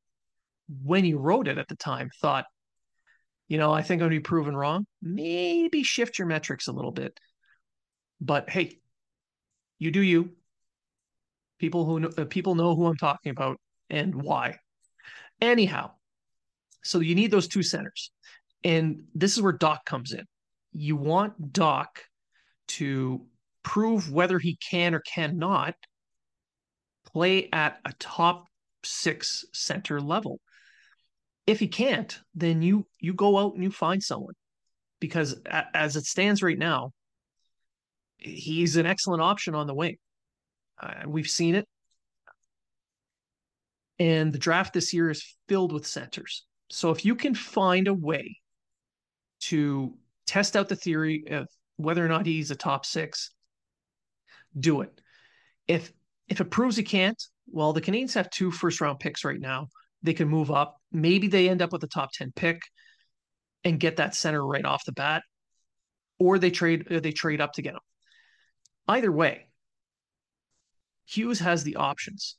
when 0.85 1.05
you 1.05 1.19
wrote 1.19 1.49
it 1.49 1.59
at 1.59 1.67
the 1.67 1.77
time, 1.77 2.11
thought, 2.21 2.45
you 3.49 3.59
know, 3.59 3.73
I 3.73 3.83
think 3.83 4.03
I'm 4.03 4.11
to 4.11 4.17
be 4.17 4.21
proven 4.21 4.55
wrong, 4.55 4.87
maybe 5.03 5.83
shift 5.83 6.19
your 6.19 6.29
metrics 6.29 6.69
a 6.69 6.73
little 6.73 6.93
bit. 6.93 7.19
But 8.21 8.51
hey, 8.51 8.79
you 9.79 9.91
do 9.91 10.01
you. 10.01 10.33
People 11.59 11.85
who 11.85 12.01
know, 12.01 12.11
uh, 12.17 12.25
people 12.25 12.55
know 12.55 12.75
who 12.75 12.87
I'm 12.87 12.97
talking 12.97 13.31
about 13.31 13.59
and 13.91 14.15
why. 14.15 14.59
Anyhow, 15.41 15.93
so 16.83 17.01
you 17.01 17.15
need 17.15 17.31
those 17.31 17.49
two 17.49 17.63
centers, 17.63 18.11
and 18.65 19.03
this 19.15 19.37
is 19.37 19.43
where 19.43 19.57
Dach 19.57 19.79
comes 19.85 20.13
in. 20.13 20.25
You 20.73 20.97
want 20.97 21.53
Dach 21.53 21.87
to 22.69 23.27
prove 23.63 24.11
whether 24.13 24.39
he 24.39 24.57
can 24.57 24.95
or 24.95 25.01
cannot 25.01 25.75
play 27.13 27.49
at 27.53 27.79
a 27.85 27.93
top 27.99 28.47
six 28.85 29.45
center 29.53 30.01
level. 30.01 30.41
If 31.47 31.61
he 31.61 31.69
can't, 31.69 32.19
then 32.35 32.63
you 32.63 32.87
you 33.01 33.15
go 33.15 33.39
out 33.39 33.55
and 33.55 33.63
you 33.63 33.71
find 33.71 34.03
someone 34.03 34.35
because 35.01 35.41
as 35.75 35.97
it 35.97 36.05
stands 36.05 36.43
right 36.43 36.59
now, 36.59 36.93
he's 38.19 38.77
an 38.77 38.87
excellent 38.87 39.23
option 39.23 39.55
on 39.55 39.67
the 39.67 39.75
wing. 39.75 39.97
Uh, 40.81 41.07
we've 41.07 41.29
seen 41.29 41.55
it. 41.55 41.67
And 43.99 44.33
the 44.33 44.39
draft 44.39 44.75
this 44.75 44.95
year 44.95 45.11
is 45.11 45.37
filled 45.49 45.73
with 45.73 45.87
centers. 45.87 46.47
So 46.71 46.91
if 46.91 47.05
you 47.05 47.17
can 47.17 47.35
find 47.35 47.89
a 47.89 47.95
way 47.95 48.39
to 49.41 49.95
test 50.27 50.57
out 50.57 50.69
the 50.69 50.77
theory 50.77 51.25
of 51.31 51.49
whether 51.77 52.05
or 52.05 52.09
not 52.09 52.27
he's 52.27 52.51
a 52.51 52.57
top 52.57 52.85
six, 52.85 53.31
do 54.59 54.83
it. 54.83 55.01
If 55.67 55.93
if 56.29 56.41
it 56.41 56.51
proves 56.51 56.77
he 56.77 56.83
can't, 56.83 57.21
well, 57.47 57.73
the 57.73 57.81
Canadiens 57.81 58.15
have 58.15 58.31
two 58.31 58.51
first 58.51 58.81
round 58.81 59.01
picks 59.01 59.25
right 59.25 59.41
now. 59.41 59.69
They 60.03 60.13
can 60.13 60.29
move 60.29 60.51
up. 60.51 60.77
Maybe 60.93 61.27
they 61.29 61.49
end 61.49 61.63
up 61.63 61.73
with 61.73 61.83
a 61.83 61.89
top 61.89 62.13
10 62.13 62.33
pick 62.37 62.61
and 63.65 63.81
get 63.81 63.97
that 63.97 64.15
center 64.15 64.45
right 64.45 64.65
off 64.65 64.85
the 64.85 64.93
bat, 64.93 65.23
or 66.19 66.39
they 66.39 66.51
trade 66.51 66.87
they 66.89 67.13
trade 67.13 67.41
up 67.41 67.55
to 67.55 67.63
get 67.63 67.75
him. 67.75 67.81
Either 68.87 69.11
way, 69.11 69.48
Hughes 71.09 71.39
has 71.41 71.65
the 71.65 71.77
options. 71.77 72.37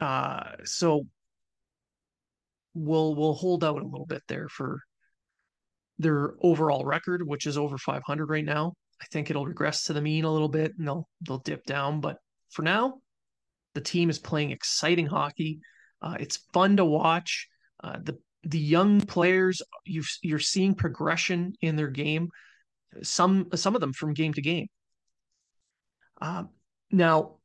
Uh, 0.00 0.52
so 0.64 1.06
we'll 2.74 3.14
we'll 3.14 3.34
hold 3.34 3.64
out 3.64 3.80
a 3.80 3.84
little 3.84 4.06
bit 4.06 4.22
there 4.28 4.48
for 4.48 4.80
their 5.98 6.34
overall 6.40 6.84
record, 6.84 7.26
which 7.26 7.46
is 7.46 7.58
over 7.58 7.76
500 7.76 8.30
right 8.30 8.44
now. 8.44 8.74
I 9.02 9.06
think 9.10 9.30
it'll 9.30 9.46
regress 9.46 9.84
to 9.84 9.92
the 9.92 10.00
mean 10.00 10.24
a 10.24 10.32
little 10.32 10.48
bit 10.48 10.74
and 10.78 10.86
they'll 10.86 11.08
they'll 11.26 11.38
dip 11.38 11.64
down, 11.64 12.00
but 12.00 12.18
for 12.50 12.62
now, 12.62 13.00
the 13.74 13.80
team 13.80 14.10
is 14.10 14.18
playing 14.18 14.52
exciting 14.52 15.06
hockey. 15.06 15.60
Uh, 16.00 16.16
it's 16.20 16.38
fun 16.52 16.76
to 16.76 16.84
watch. 16.84 17.48
Uh, 17.82 17.98
the 18.02 18.18
the 18.44 18.58
young 18.58 19.00
players 19.00 19.60
you 19.84 20.04
you're 20.22 20.38
seeing 20.38 20.74
progression 20.74 21.54
in 21.60 21.74
their 21.74 21.88
game. 21.88 22.28
Some 23.02 23.48
some 23.56 23.74
of 23.74 23.80
them 23.80 23.92
from 23.92 24.14
game 24.14 24.34
to 24.34 24.40
game. 24.40 24.68
Uh, 26.20 26.44
now, 26.90 27.37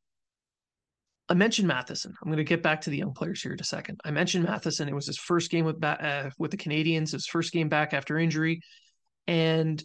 I 1.33 1.35
mentioned 1.35 1.67
Matheson. 1.67 2.13
I'm 2.21 2.27
going 2.27 2.37
to 2.37 2.43
get 2.43 2.61
back 2.61 2.81
to 2.81 2.91
the 2.91 2.97
young 2.97 3.11
players 3.11 3.41
here 3.41 3.53
in 3.53 3.59
a 3.59 3.63
second. 3.63 3.99
I 4.05 4.11
mentioned 4.11 4.43
Matheson. 4.43 4.87
It 4.87 4.93
was 4.93 5.07
his 5.07 5.17
first 5.17 5.49
game 5.49 5.65
with 5.65 5.83
uh, 5.83 6.29
with 6.37 6.51
the 6.51 6.57
Canadians, 6.57 7.11
His 7.11 7.25
first 7.25 7.51
game 7.51 7.69
back 7.69 7.91
after 7.91 8.19
injury, 8.19 8.61
and 9.25 9.83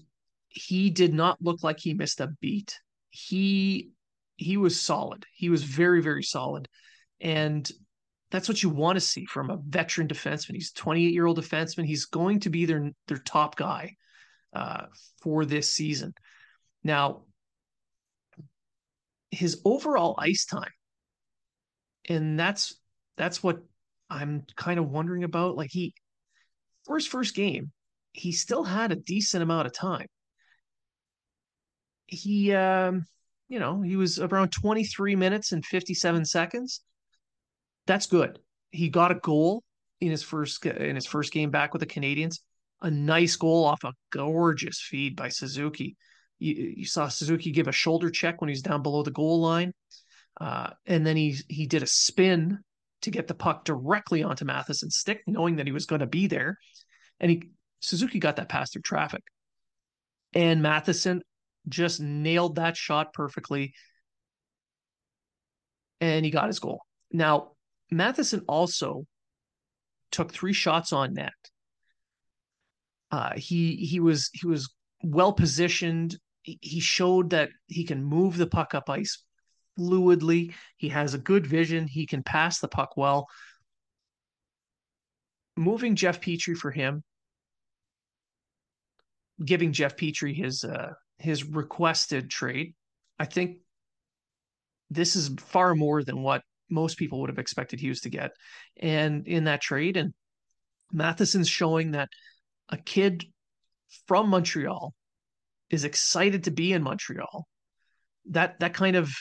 he 0.48 0.90
did 0.90 1.14
not 1.14 1.40
look 1.40 1.62
like 1.62 1.80
he 1.80 1.94
missed 1.94 2.20
a 2.20 2.26
beat. 2.42 2.78
He 3.08 3.92
he 4.36 4.58
was 4.58 4.78
solid. 4.78 5.24
He 5.32 5.48
was 5.48 5.62
very, 5.62 6.02
very 6.02 6.22
solid. 6.22 6.68
And 7.18 7.66
that's 8.30 8.46
what 8.46 8.62
you 8.62 8.68
want 8.68 8.96
to 8.96 9.00
see 9.00 9.24
from 9.24 9.48
a 9.48 9.56
veteran 9.56 10.06
defenseman. 10.06 10.52
He's 10.52 10.72
28 10.72 11.14
year 11.14 11.24
old 11.24 11.40
defenseman. 11.40 11.86
He's 11.86 12.04
going 12.04 12.40
to 12.40 12.50
be 12.50 12.66
their 12.66 12.90
their 13.06 13.16
top 13.16 13.56
guy 13.56 13.96
uh, 14.52 14.84
for 15.22 15.46
this 15.46 15.70
season. 15.70 16.12
Now, 16.84 17.22
his 19.30 19.62
overall 19.64 20.14
ice 20.18 20.44
time, 20.44 20.72
and 22.08 22.38
that's 22.38 22.74
that's 23.16 23.42
what 23.42 23.58
I'm 24.10 24.44
kind 24.56 24.78
of 24.78 24.88
wondering 24.88 25.24
about. 25.24 25.56
Like 25.56 25.70
he, 25.70 25.94
for 26.86 26.96
his 26.96 27.06
first 27.06 27.34
game, 27.34 27.72
he 28.12 28.32
still 28.32 28.64
had 28.64 28.90
a 28.90 28.96
decent 28.96 29.42
amount 29.42 29.66
of 29.66 29.74
time. 29.74 30.06
He 32.06 32.52
um, 32.54 33.06
you 33.48 33.58
know, 33.58 33.82
he 33.82 33.96
was 33.96 34.18
around 34.18 34.50
23 34.50 35.16
minutes 35.16 35.52
and 35.52 35.64
57 35.64 36.24
seconds. 36.24 36.82
That's 37.86 38.06
good. 38.06 38.38
He 38.70 38.88
got 38.88 39.10
a 39.10 39.16
goal 39.16 39.62
in 40.00 40.10
his 40.10 40.22
first 40.22 40.64
in 40.64 40.94
his 40.94 41.06
first 41.06 41.32
game 41.32 41.50
back 41.50 41.72
with 41.72 41.80
the 41.80 41.86
Canadians. 41.86 42.42
A 42.80 42.90
nice 42.90 43.34
goal 43.36 43.64
off 43.64 43.82
a 43.84 43.92
gorgeous 44.10 44.80
feed 44.80 45.16
by 45.16 45.30
Suzuki. 45.30 45.96
You, 46.38 46.74
you 46.76 46.84
saw 46.84 47.08
Suzuki 47.08 47.50
give 47.50 47.66
a 47.66 47.72
shoulder 47.72 48.08
check 48.10 48.40
when 48.40 48.48
he's 48.48 48.62
down 48.62 48.82
below 48.82 49.02
the 49.02 49.10
goal 49.10 49.40
line, 49.40 49.72
uh, 50.40 50.70
and 50.86 51.06
then 51.06 51.16
he 51.16 51.36
he 51.48 51.66
did 51.66 51.82
a 51.82 51.86
spin 51.86 52.58
to 53.02 53.10
get 53.10 53.26
the 53.26 53.34
puck 53.34 53.64
directly 53.64 54.22
onto 54.22 54.44
Matheson's 54.44 54.96
stick, 54.96 55.22
knowing 55.26 55.56
that 55.56 55.66
he 55.66 55.72
was 55.72 55.86
going 55.86 56.00
to 56.00 56.06
be 56.06 56.26
there, 56.26 56.58
and 57.20 57.30
he 57.30 57.50
Suzuki 57.80 58.18
got 58.18 58.36
that 58.36 58.48
pass 58.48 58.70
through 58.70 58.82
traffic. 58.82 59.22
And 60.34 60.62
Matheson 60.62 61.22
just 61.68 62.00
nailed 62.00 62.56
that 62.56 62.76
shot 62.76 63.12
perfectly. 63.12 63.72
And 66.00 66.24
he 66.24 66.30
got 66.30 66.48
his 66.48 66.58
goal. 66.58 66.82
Now, 67.12 67.52
Matheson 67.90 68.42
also 68.48 69.04
took 70.10 70.32
three 70.32 70.52
shots 70.52 70.92
on 70.92 71.14
net. 71.14 71.32
Uh, 73.10 73.32
he 73.36 73.76
he 73.76 74.00
was 74.00 74.30
he 74.32 74.46
was 74.46 74.72
well 75.02 75.32
positioned. 75.32 76.16
He 76.42 76.80
showed 76.80 77.30
that 77.30 77.50
he 77.66 77.84
can 77.84 78.02
move 78.04 78.36
the 78.36 78.46
puck 78.46 78.74
up 78.74 78.88
ice 78.88 79.22
fluidly. 79.78 80.54
He 80.76 80.88
has 80.88 81.14
a 81.14 81.18
good 81.18 81.46
vision. 81.46 81.86
He 81.86 82.06
can 82.06 82.22
pass 82.22 82.58
the 82.58 82.68
puck 82.68 82.96
well. 82.96 83.28
Moving 85.56 85.96
Jeff 85.96 86.20
Petry 86.20 86.56
for 86.56 86.70
him, 86.70 87.02
giving 89.44 89.72
Jeff 89.72 89.96
Petry 89.96 90.34
his 90.34 90.64
uh, 90.64 90.92
his 91.18 91.44
requested 91.44 92.30
trade. 92.30 92.74
I 93.18 93.24
think 93.24 93.58
this 94.90 95.16
is 95.16 95.30
far 95.38 95.74
more 95.74 96.02
than 96.02 96.22
what 96.22 96.42
most 96.70 96.96
people 96.96 97.20
would 97.20 97.30
have 97.30 97.38
expected 97.38 97.80
Hughes 97.80 98.02
to 98.02 98.10
get. 98.10 98.32
And 98.80 99.26
in 99.26 99.44
that 99.44 99.60
trade, 99.60 99.96
and 99.96 100.14
Matheson's 100.92 101.48
showing 101.48 101.92
that 101.92 102.08
a 102.68 102.76
kid 102.76 103.26
from 104.06 104.28
Montreal 104.28 104.94
is 105.70 105.84
excited 105.84 106.44
to 106.44 106.50
be 106.50 106.72
in 106.72 106.82
Montreal. 106.82 107.46
That 108.30 108.60
that 108.60 108.74
kind 108.74 108.96
of 108.96 109.12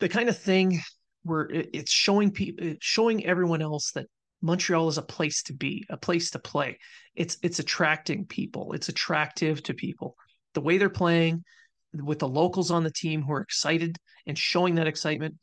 the 0.00 0.08
kind 0.08 0.28
of 0.28 0.38
thing 0.38 0.80
where 1.22 1.42
it, 1.50 1.70
it's 1.72 1.92
showing 1.92 2.30
people 2.30 2.66
it's 2.66 2.84
showing 2.84 3.24
everyone 3.26 3.62
else 3.62 3.92
that 3.92 4.06
Montreal 4.40 4.88
is 4.88 4.98
a 4.98 5.02
place 5.02 5.42
to 5.44 5.52
be, 5.52 5.84
a 5.90 5.96
place 5.96 6.30
to 6.30 6.38
play. 6.38 6.78
It's 7.14 7.36
it's 7.42 7.58
attracting 7.58 8.26
people. 8.26 8.72
It's 8.72 8.88
attractive 8.88 9.62
to 9.64 9.74
people. 9.74 10.14
The 10.54 10.60
way 10.60 10.78
they're 10.78 10.90
playing 10.90 11.44
with 11.92 12.20
the 12.20 12.28
locals 12.28 12.70
on 12.70 12.84
the 12.84 12.90
team 12.90 13.22
who 13.22 13.32
are 13.32 13.40
excited 13.40 13.96
and 14.26 14.38
showing 14.38 14.76
that 14.76 14.86
excitement, 14.86 15.36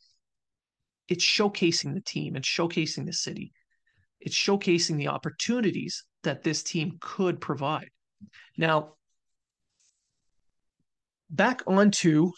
it's 1.07 1.25
showcasing 1.25 1.93
the 1.93 2.01
team 2.01 2.35
and 2.35 2.45
showcasing 2.45 3.05
the 3.05 3.13
city. 3.13 3.51
It's 4.19 4.35
showcasing 4.35 4.97
the 4.97 5.09
opportunities 5.09 6.03
that 6.23 6.43
this 6.43 6.63
team 6.63 6.97
could 7.01 7.41
provide. 7.41 7.89
Now, 8.57 8.93
back 11.29 11.61
onto 11.67 12.31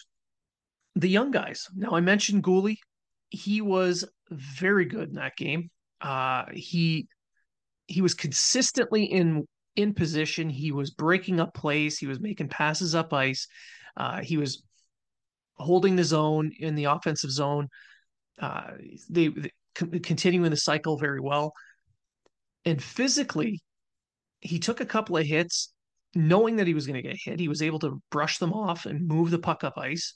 the 0.99 1.09
young 1.09 1.31
guys. 1.31 1.67
Now, 1.75 1.91
I 1.91 2.01
mentioned 2.01 2.43
Guhle. 2.43 2.77
He 3.29 3.61
was 3.61 4.05
very 4.29 4.85
good 4.85 5.09
in 5.09 5.15
that 5.15 5.35
game. 5.35 5.69
Uh, 6.01 6.45
he 6.53 7.07
he 7.87 8.01
was 8.01 8.13
consistently 8.13 9.05
in 9.05 9.47
in 9.75 9.93
position. 9.93 10.49
He 10.49 10.71
was 10.71 10.91
breaking 10.91 11.39
up 11.39 11.53
plays. 11.53 11.97
He 11.97 12.07
was 12.07 12.19
making 12.19 12.49
passes 12.49 12.95
up 12.95 13.13
ice. 13.13 13.47
Uh, 13.95 14.21
he 14.21 14.37
was 14.37 14.63
holding 15.55 15.95
the 15.95 16.03
zone 16.03 16.51
in 16.59 16.75
the 16.75 16.85
offensive 16.85 17.31
zone. 17.31 17.67
Uh, 18.39 18.71
they, 19.09 19.27
they 19.27 19.51
continuing 19.99 20.49
the 20.49 20.57
cycle 20.57 20.97
very 20.97 21.19
well. 21.19 21.53
And 22.65 22.81
physically, 22.81 23.61
he 24.39 24.59
took 24.59 24.81
a 24.81 24.85
couple 24.85 25.17
of 25.17 25.25
hits, 25.25 25.73
knowing 26.15 26.57
that 26.57 26.67
he 26.67 26.73
was 26.73 26.85
going 26.85 27.01
to 27.01 27.07
get 27.07 27.17
hit. 27.19 27.39
He 27.39 27.47
was 27.47 27.61
able 27.61 27.79
to 27.79 28.01
brush 28.11 28.39
them 28.39 28.53
off 28.53 28.85
and 28.85 29.07
move 29.07 29.31
the 29.31 29.39
puck 29.39 29.63
up 29.63 29.77
ice 29.77 30.13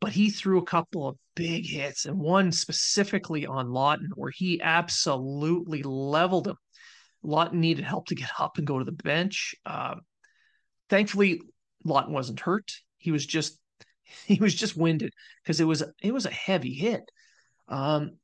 but 0.00 0.12
he 0.12 0.30
threw 0.30 0.58
a 0.58 0.64
couple 0.64 1.08
of 1.08 1.16
big 1.34 1.66
hits 1.66 2.06
and 2.06 2.18
one 2.18 2.50
specifically 2.50 3.46
on 3.46 3.68
Laughton 3.68 4.08
where 4.14 4.32
he 4.34 4.60
absolutely 4.60 5.82
leveled 5.82 6.48
him. 6.48 6.56
Laughton 7.24 7.54
needed 7.54 7.84
help 7.84 8.06
to 8.06 8.14
get 8.14 8.30
up 8.38 8.58
and 8.58 8.66
go 8.66 8.78
to 8.78 8.84
the 8.84 8.92
bench. 8.92 9.54
Uh, 9.64 9.96
thankfully, 10.88 11.40
Laughton 11.84 12.10
wasn't 12.10 12.40
hurt. 12.40 12.72
He 12.98 13.10
was 13.10 13.24
just 13.26 13.58
he 14.26 14.38
was 14.40 14.54
just 14.54 14.76
winded 14.76 15.12
because 15.42 15.60
it 15.60 15.64
was 15.64 15.82
it 16.02 16.12
was 16.12 16.26
a 16.26 16.30
heavy 16.30 16.74
hit. 16.74 17.02
Um, 17.68 18.18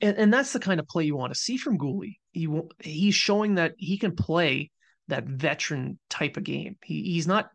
and, 0.00 0.16
and 0.16 0.32
that's 0.32 0.52
the 0.52 0.60
kind 0.60 0.78
of 0.78 0.86
play 0.86 1.04
you 1.04 1.16
want 1.16 1.32
to 1.32 1.38
see 1.38 1.56
from 1.56 1.78
Guhle. 1.78 2.14
He 2.32 2.48
he's 2.80 3.14
showing 3.14 3.56
that 3.56 3.74
he 3.76 3.98
can 3.98 4.14
play 4.14 4.70
that 5.08 5.24
veteran 5.24 5.98
type 6.08 6.36
of 6.36 6.44
game. 6.44 6.76
He, 6.84 7.02
he's 7.02 7.26
not 7.26 7.50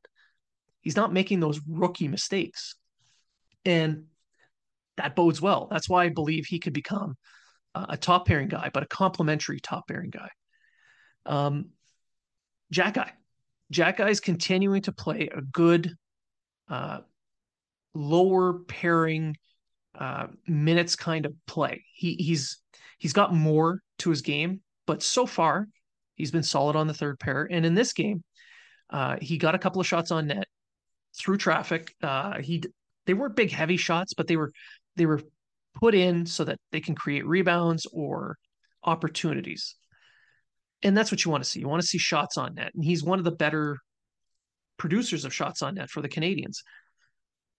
he's 0.81 0.95
not 0.95 1.13
making 1.13 1.39
those 1.39 1.61
rookie 1.67 2.07
mistakes. 2.07 2.75
And 3.65 4.05
that 4.97 5.15
bodes 5.15 5.41
well. 5.41 5.67
That's 5.71 5.89
why 5.89 6.05
I 6.05 6.09
believe 6.09 6.45
he 6.45 6.59
could 6.59 6.73
become 6.73 7.15
a 7.75 7.97
top 7.97 8.27
pairing 8.27 8.49
guy, 8.49 8.69
but 8.73 8.83
a 8.83 8.87
complementary 8.87 9.59
top 9.59 9.87
pairing 9.87 10.11
guy. 10.11 10.29
Um, 11.25 11.69
Xhekaj. 12.73 13.09
Jack 13.71 13.97
Guy 13.97 14.09
is 14.09 14.19
continuing 14.19 14.83
to 14.83 14.91
play 14.91 15.29
a 15.33 15.41
good 15.41 15.95
uh, 16.69 16.99
lower 17.95 18.59
pairing 18.67 19.35
uh, 19.97 20.27
minutes 20.47 20.95
kind 20.95 21.25
of 21.25 21.33
play. 21.47 21.83
He, 21.93 22.13
he's 22.15 22.59
he's 22.99 23.13
got 23.13 23.33
more 23.33 23.79
to 23.99 24.09
his 24.09 24.21
game, 24.21 24.61
but 24.85 25.01
so 25.01 25.25
far 25.25 25.67
he's 26.15 26.31
been 26.31 26.43
solid 26.43 26.75
on 26.75 26.87
the 26.87 26.93
third 26.93 27.19
pair. 27.19 27.47
And 27.49 27.65
in 27.65 27.73
this 27.73 27.93
game, 27.93 28.23
uh, 28.91 29.17
he 29.21 29.37
got 29.37 29.55
a 29.55 29.59
couple 29.59 29.81
of 29.81 29.87
shots 29.87 30.11
on 30.11 30.27
net 30.27 30.47
through 31.17 31.37
traffic. 31.37 31.95
Uh, 32.01 32.39
he 32.41 32.63
they 33.05 33.13
weren't 33.13 33.35
big 33.35 33.51
heavy 33.51 33.77
shots, 33.77 34.13
but 34.13 34.27
they 34.27 34.37
were 34.37 34.51
they 34.95 35.05
were 35.05 35.21
put 35.75 35.95
in 35.95 36.25
so 36.25 36.43
that 36.43 36.59
they 36.71 36.79
can 36.79 36.95
create 36.95 37.25
rebounds 37.25 37.85
or 37.91 38.37
opportunities. 38.83 39.75
And 40.83 40.95
that's 40.95 41.11
what 41.11 41.23
you 41.23 41.31
want 41.31 41.43
to 41.43 41.49
see. 41.49 41.59
You 41.61 41.67
want 41.67 41.81
to 41.81 41.87
see 41.87 41.97
shots 41.97 42.37
on 42.37 42.55
net. 42.55 42.71
And 42.75 42.83
he's 42.83 43.03
one 43.03 43.19
of 43.19 43.25
the 43.25 43.31
better 43.31 43.77
producers 44.77 45.25
of 45.25 45.33
shots 45.33 45.61
on 45.61 45.75
net 45.75 45.89
for 45.89 46.01
the 46.01 46.09
Canadians. 46.09 46.61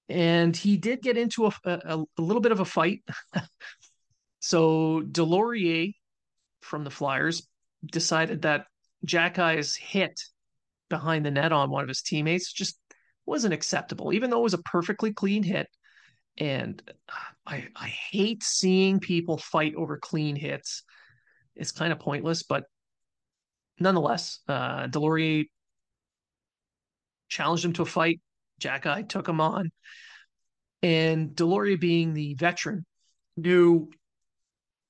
And 0.08 0.54
he 0.54 0.76
did 0.76 1.00
get 1.00 1.16
into 1.16 1.46
a, 1.46 1.52
a, 1.64 2.04
a 2.18 2.22
little 2.22 2.42
bit 2.42 2.52
of 2.52 2.60
a 2.60 2.64
fight. 2.64 3.02
so 4.40 5.00
Deslauriers 5.00 5.94
from 6.60 6.84
the 6.84 6.90
Flyers 6.90 7.46
decided 7.90 8.42
that 8.42 8.66
Xhekaj's 9.06 9.74
hit 9.76 10.20
behind 10.90 11.24
the 11.24 11.30
net 11.30 11.52
on 11.52 11.70
one 11.70 11.82
of 11.82 11.88
his 11.88 12.02
teammates 12.02 12.52
just 12.52 12.78
wasn't 13.26 13.54
acceptable, 13.54 14.12
even 14.12 14.30
though 14.30 14.40
it 14.40 14.44
was 14.44 14.54
a 14.54 14.58
perfectly 14.58 15.12
clean 15.12 15.42
hit. 15.42 15.68
And 16.36 16.82
I, 17.46 17.68
I 17.76 17.86
hate 17.86 18.42
seeing 18.42 19.00
people 19.00 19.38
fight 19.38 19.74
over 19.76 19.98
clean 19.98 20.36
hits. 20.36 20.82
It's 21.54 21.72
kind 21.72 21.92
of 21.92 22.00
pointless, 22.00 22.42
but 22.42 22.64
nonetheless, 23.78 24.40
uh, 24.48 24.88
Deslauriers 24.88 25.46
challenged 27.28 27.64
him 27.64 27.72
to 27.74 27.82
a 27.82 27.86
fight. 27.86 28.20
Xhekaj 28.60 29.08
took 29.08 29.28
him 29.28 29.40
on. 29.40 29.70
And 30.82 31.30
Deslauriers, 31.30 31.80
being 31.80 32.14
the 32.14 32.34
veteran, 32.34 32.84
knew 33.36 33.90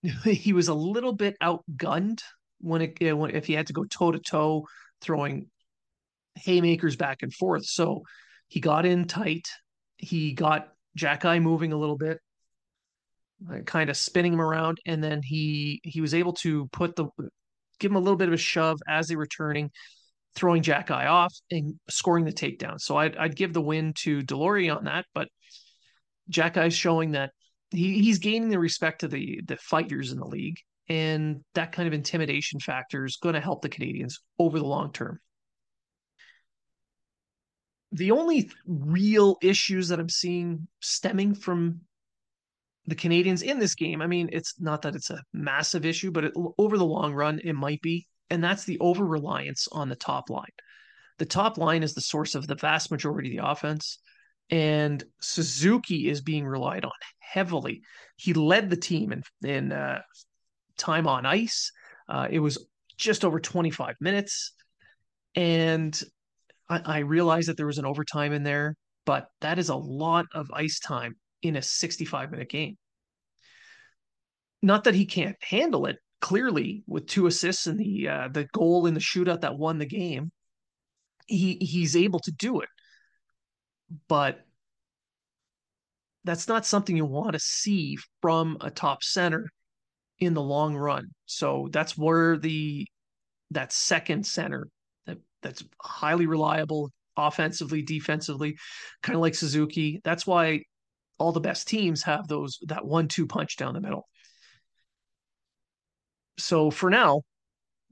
he 0.25 0.53
was 0.53 0.69
a 0.69 0.75
little 0.75 1.13
bit 1.13 1.37
outgunned 1.43 2.21
when 2.61 2.83
it 2.83 3.17
when, 3.17 3.35
if 3.35 3.47
he 3.47 3.53
had 3.53 3.67
to 3.69 3.73
go 3.73 3.85
toe 3.85 4.13
to 4.13 4.19
toe, 4.19 4.67
throwing 5.01 5.49
haymakers 6.37 6.97
back 6.97 7.23
and 7.23 7.33
forth. 7.33 7.65
So 7.65 8.03
he 8.49 8.61
got 8.61 8.87
in 8.87 9.07
tight. 9.07 9.49
He 9.97 10.33
got 10.33 10.69
Xhekaj 10.99 11.43
moving 11.43 11.73
a 11.73 11.77
little 11.77 11.97
bit, 11.97 12.19
uh, 13.51 13.61
kind 13.61 13.91
of 13.91 13.97
spinning 13.97 14.33
him 14.33 14.41
around, 14.41 14.79
and 14.87 15.03
then 15.03 15.23
he 15.23 15.81
he 15.85 16.01
was 16.01 16.15
able 16.15 16.33
to 16.35 16.67
put 16.69 16.97
the 16.97 17.07
give 17.79 17.91
him 17.91 17.97
a 17.97 18.01
little 18.01 18.17
bit 18.17 18.29
of 18.29 18.35
a 18.35 18.39
shove 18.39 18.79
as 18.89 19.09
they 19.09 19.17
were 19.17 19.27
turning, 19.27 19.71
throwing 20.35 20.63
Xhekaj 20.63 21.07
off 21.07 21.35
and 21.51 21.75
scoring 21.89 22.25
the 22.25 22.33
takedown. 22.33 22.81
So 22.81 22.97
I'd 22.97 23.17
I'd 23.17 23.37
give 23.37 23.53
the 23.53 23.61
win 23.61 23.93
to 23.99 24.23
Deslauriers 24.23 24.77
on 24.77 24.85
that, 24.85 25.07
but 25.15 25.29
Xhekaj's 26.31 26.75
showing 26.75 27.13
that 27.13 27.33
he, 27.71 28.03
he's 28.03 28.19
gaining 28.19 28.49
the 28.49 28.59
respect 28.59 29.03
of 29.03 29.11
the 29.11 29.41
the 29.47 29.57
fighters 29.57 30.13
in 30.13 30.19
the 30.19 30.27
league, 30.27 30.59
and 30.89 31.43
that 31.55 31.73
kind 31.73 31.87
of 31.87 31.95
intimidation 31.95 32.61
factor 32.61 33.05
is 33.05 33.17
going 33.17 33.35
to 33.35 33.41
help 33.41 33.63
the 33.63 33.69
Canadians 33.69 34.21
over 34.39 34.59
the 34.59 34.67
long 34.67 34.93
term 34.93 35.19
the 37.95 38.11
only 38.11 38.51
real 38.67 39.39
issues 39.41 39.89
that 39.89 40.01
I'm 40.01 40.09
seeing 40.09 40.67
stemming 40.81 41.37
from 41.37 41.81
the 42.87 42.97
Canadians 42.97 43.43
in 43.43 43.61
this 43.61 43.77
game, 43.77 44.03
I 44.03 44.09
mean, 44.09 44.29
it's 44.33 44.61
not 44.61 44.83
that 44.83 44.97
it's 44.97 45.11
a 45.11 45.23
massive 45.33 45.87
issue, 45.87 46.11
but 46.11 46.25
it, 46.25 46.33
over 46.59 46.77
the 46.77 46.85
long 46.85 47.15
run, 47.15 47.41
it 47.45 47.55
might 47.55 47.81
be. 47.81 48.09
And 48.31 48.43
that's 48.43 48.65
the 48.65 48.81
over 48.81 49.07
reliance 49.07 49.69
on 49.71 49.89
the 49.89 49.97
top 49.97 50.29
line. 50.29 50.45
The 51.19 51.25
top 51.25 51.57
line 51.57 51.85
is 51.85 51.95
the 51.95 52.01
source 52.01 52.35
of 52.35 52.49
the 52.49 52.57
vast 52.57 52.91
majority 52.91 53.31
of 53.31 53.45
the 53.45 53.49
offense. 53.49 53.99
And 54.51 55.03
Suzuki 55.21 56.09
is 56.09 56.21
being 56.21 56.45
relied 56.45 56.85
on 56.85 56.91
heavily. 57.21 57.83
He 58.17 58.35
led 58.35 58.71
the 58.71 58.77
team 58.77 59.13
in, 59.13 59.23
in 59.49 59.71
uh, 59.71 60.03
time 60.77 61.07
on 61.07 61.27
ice. 61.27 61.71
Uh, 62.09 62.27
it 62.29 62.41
was 62.41 62.67
just 62.99 63.25
over 63.25 63.39
25 63.39 63.95
minutes. 64.01 64.53
And 65.37 66.01
I, 66.75 66.97
I 66.97 66.99
realize 67.01 67.47
that 67.47 67.57
there 67.57 67.67
was 67.67 67.79
an 67.79 67.87
overtime 67.87 68.33
in 68.33 68.43
there, 68.43 68.77
but 69.07 69.29
that 69.41 69.59
is 69.59 69.69
a 69.69 69.77
lot 69.77 70.27
of 70.35 70.51
ice 70.53 70.79
time 70.81 71.17
in 71.43 71.57
a 71.57 71.63
65 71.63 72.31
minute 72.31 72.49
game. 72.49 72.77
Not 74.63 74.85
that 74.85 74.95
he 74.95 75.07
can't 75.07 75.37
handle 75.43 75.87
it. 75.87 75.97
Clearly, 76.21 76.85
with 76.87 77.07
two 77.07 77.27
assists 77.27 77.67
and 77.67 77.79
the 77.79 78.09
uh, 78.09 78.29
the 78.29 78.47
goal 78.55 78.87
in 78.87 78.95
the 78.95 79.01
shootout 79.01 79.43
that 79.43 79.59
won 79.59 79.77
the 79.77 79.85
game, 79.85 80.33
he 81.27 81.57
he's 81.61 81.97
able 81.97 82.21
to 82.21 82.33
do 82.33 82.61
it. 82.61 82.69
But 84.09 84.41
that's 86.25 86.49
not 86.49 86.65
something 86.65 86.97
you 86.97 87.05
want 87.05 87.35
to 87.35 87.39
see 87.39 87.99
from 88.23 88.57
a 88.63 88.71
top 88.71 89.03
center 89.03 89.51
in 90.19 90.33
the 90.33 90.41
long 90.41 90.75
run. 90.75 91.09
So 91.27 91.69
that's 91.71 91.99
where 91.99 92.39
the 92.39 92.87
that 93.51 93.73
second 93.73 94.27
center 94.27 94.69
that's 95.45 95.63
highly 95.81 96.27
reliable 96.27 96.91
offensively, 97.17 97.83
defensively, 97.83 98.57
kind 99.05 99.15
of 99.15 99.23
like 99.23 99.37
Suzuki. 99.37 100.01
That's 100.03 100.27
why 100.27 100.63
all 101.19 101.31
the 101.31 101.39
best 101.39 101.69
teams 101.69 102.03
have 102.03 102.27
those 102.27 102.59
that 102.63 102.85
one-two 102.85 103.29
punch 103.29 103.57
down 103.57 103.75
the 103.75 103.81
middle. 103.81 104.09
So 106.39 106.73
for 106.73 106.91
now, 106.91 107.23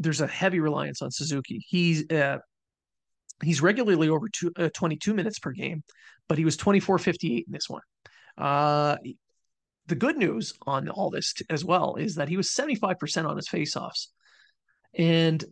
there's 0.01 0.21
a 0.21 0.27
heavy 0.27 0.59
reliance 0.59 1.01
on 1.01 1.13
Suzuki. 1.13 1.65
He's 1.69 2.11
uh, 2.11 2.39
He's 3.43 3.61
regularly 3.61 4.09
over 4.09 4.29
two, 4.29 4.53
uh, 4.57 4.71
22 4.75 5.15
minutes 5.15 5.39
per 5.39 5.51
game, 5.51 5.83
but 6.29 6.39
he 6.39 6.45
was 6.45 6.57
24 6.57 6.99
58 6.99 7.45
in 7.47 7.53
this 7.53 7.69
one. 7.69 7.83
Uh, 8.39 8.97
the 9.87 9.95
good 9.95 10.17
news 10.17 10.55
on 10.67 10.89
all 10.89 11.11
this 11.11 11.35
t- 11.35 11.45
as 11.51 11.65
well 11.65 11.97
is 11.97 12.15
that 12.15 12.29
he 12.29 12.37
was 12.37 12.49
75% 12.51 13.29
on 13.29 13.37
his 13.37 13.49
faceoffs. 13.49 14.09
And 14.95 15.45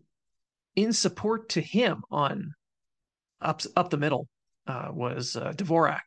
in 0.83 0.93
support 0.93 1.51
to 1.51 1.61
him 1.61 2.03
on 2.11 2.55
up, 3.40 3.62
up 3.77 3.90
the 3.90 3.97
middle 3.97 4.29
uh, 4.66 4.88
was 4.93 5.37
uh, 5.37 5.53
Dvorak. 5.53 6.01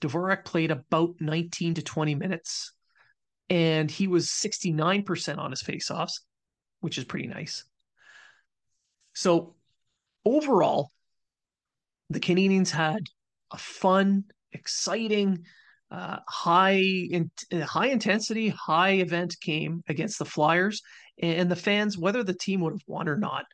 Dvorak 0.00 0.44
played 0.44 0.70
about 0.70 1.14
19 1.20 1.74
to 1.74 1.82
20 1.82 2.14
minutes, 2.14 2.72
and 3.48 3.90
he 3.90 4.08
was 4.08 4.28
69% 4.28 5.38
on 5.38 5.50
his 5.50 5.62
faceoffs, 5.62 6.20
which 6.80 6.98
is 6.98 7.04
pretty 7.04 7.28
nice. 7.28 7.64
So 9.14 9.54
overall, 10.24 10.90
the 12.10 12.20
Canadians 12.20 12.70
had 12.70 13.06
a 13.52 13.58
fun, 13.58 14.24
exciting, 14.52 15.44
uh, 15.90 16.18
high 16.28 16.80
in, 16.80 17.30
high 17.62 17.88
intensity, 17.88 18.48
high 18.48 18.92
event 18.92 19.36
game 19.40 19.82
against 19.88 20.18
the 20.18 20.24
Flyers, 20.24 20.80
and 21.20 21.50
the 21.50 21.56
fans, 21.56 21.98
whether 21.98 22.22
the 22.22 22.34
team 22.34 22.60
would 22.60 22.72
have 22.72 22.84
won 22.86 23.08
or 23.08 23.16
not, 23.16 23.44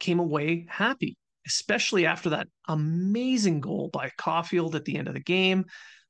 came 0.00 0.18
away 0.18 0.66
happy, 0.68 1.16
especially 1.46 2.06
after 2.06 2.30
that 2.30 2.48
amazing 2.68 3.60
goal 3.60 3.90
by 3.92 4.10
Caufield 4.18 4.74
at 4.74 4.84
the 4.84 4.96
end 4.96 5.08
of 5.08 5.14
the 5.14 5.20
game, 5.20 5.64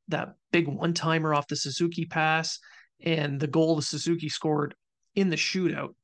that 0.08 0.34
big 0.52 0.68
one 0.68 0.94
timer 0.94 1.34
off 1.34 1.48
the 1.48 1.56
Suzuki 1.56 2.06
pass, 2.06 2.58
and 3.02 3.38
the 3.40 3.46
goal 3.46 3.76
the 3.76 3.82
Suzuki 3.82 4.28
scored 4.28 4.74
in 5.14 5.28
the 5.30 5.36
shootout. 5.36 5.94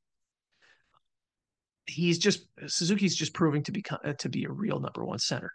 He's 1.85 2.19
just 2.19 2.47
Suzuki's 2.67 3.15
just 3.15 3.33
proving 3.33 3.63
to 3.63 3.71
be 3.71 3.83
uh, 3.89 4.13
to 4.13 4.29
be 4.29 4.43
a 4.43 4.51
real 4.51 4.79
number 4.79 5.05
one 5.05 5.19
center. 5.19 5.51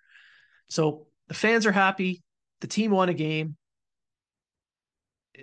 So 0.68 1.07
the 1.29 1.35
fans 1.35 1.66
are 1.66 1.73
happy. 1.73 2.23
The 2.62 2.66
team 2.66 2.90
won 2.90 3.09
a 3.11 3.14
game 3.14 3.57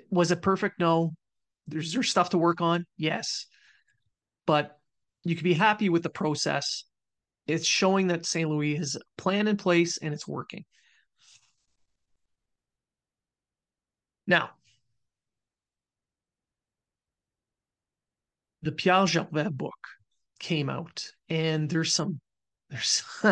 was 0.10 0.32
it 0.32 0.42
perfect? 0.42 0.80
No. 0.80 1.14
There's 1.68 1.94
there's 1.94 2.10
stuff 2.10 2.32
to 2.32 2.38
work 2.38 2.62
on. 2.62 2.86
Yes. 2.98 3.46
But 4.46 4.79
you 5.24 5.36
can 5.36 5.44
be 5.44 5.54
happy 5.54 5.90
with 5.90 6.04
the 6.04 6.10
process. 6.10 6.86
It's 7.48 7.66
showing 7.66 8.08
that 8.08 8.26
St. 8.26 8.50
Louis 8.50 8.76
has 8.76 8.96
a 8.96 9.22
plan 9.22 9.48
in 9.48 9.58
place 9.58 9.98
and 9.98 10.14
it's 10.14 10.28
working. 10.28 10.66
Now, 14.28 14.52
the 18.62 18.72
Pierre 18.72 19.08
Gervais 19.08 19.50
book 19.50 19.88
came 20.40 20.70
out, 20.70 21.04
and 21.30 21.70
there's 21.70 21.94
some 21.94 22.20
there's 22.70 23.04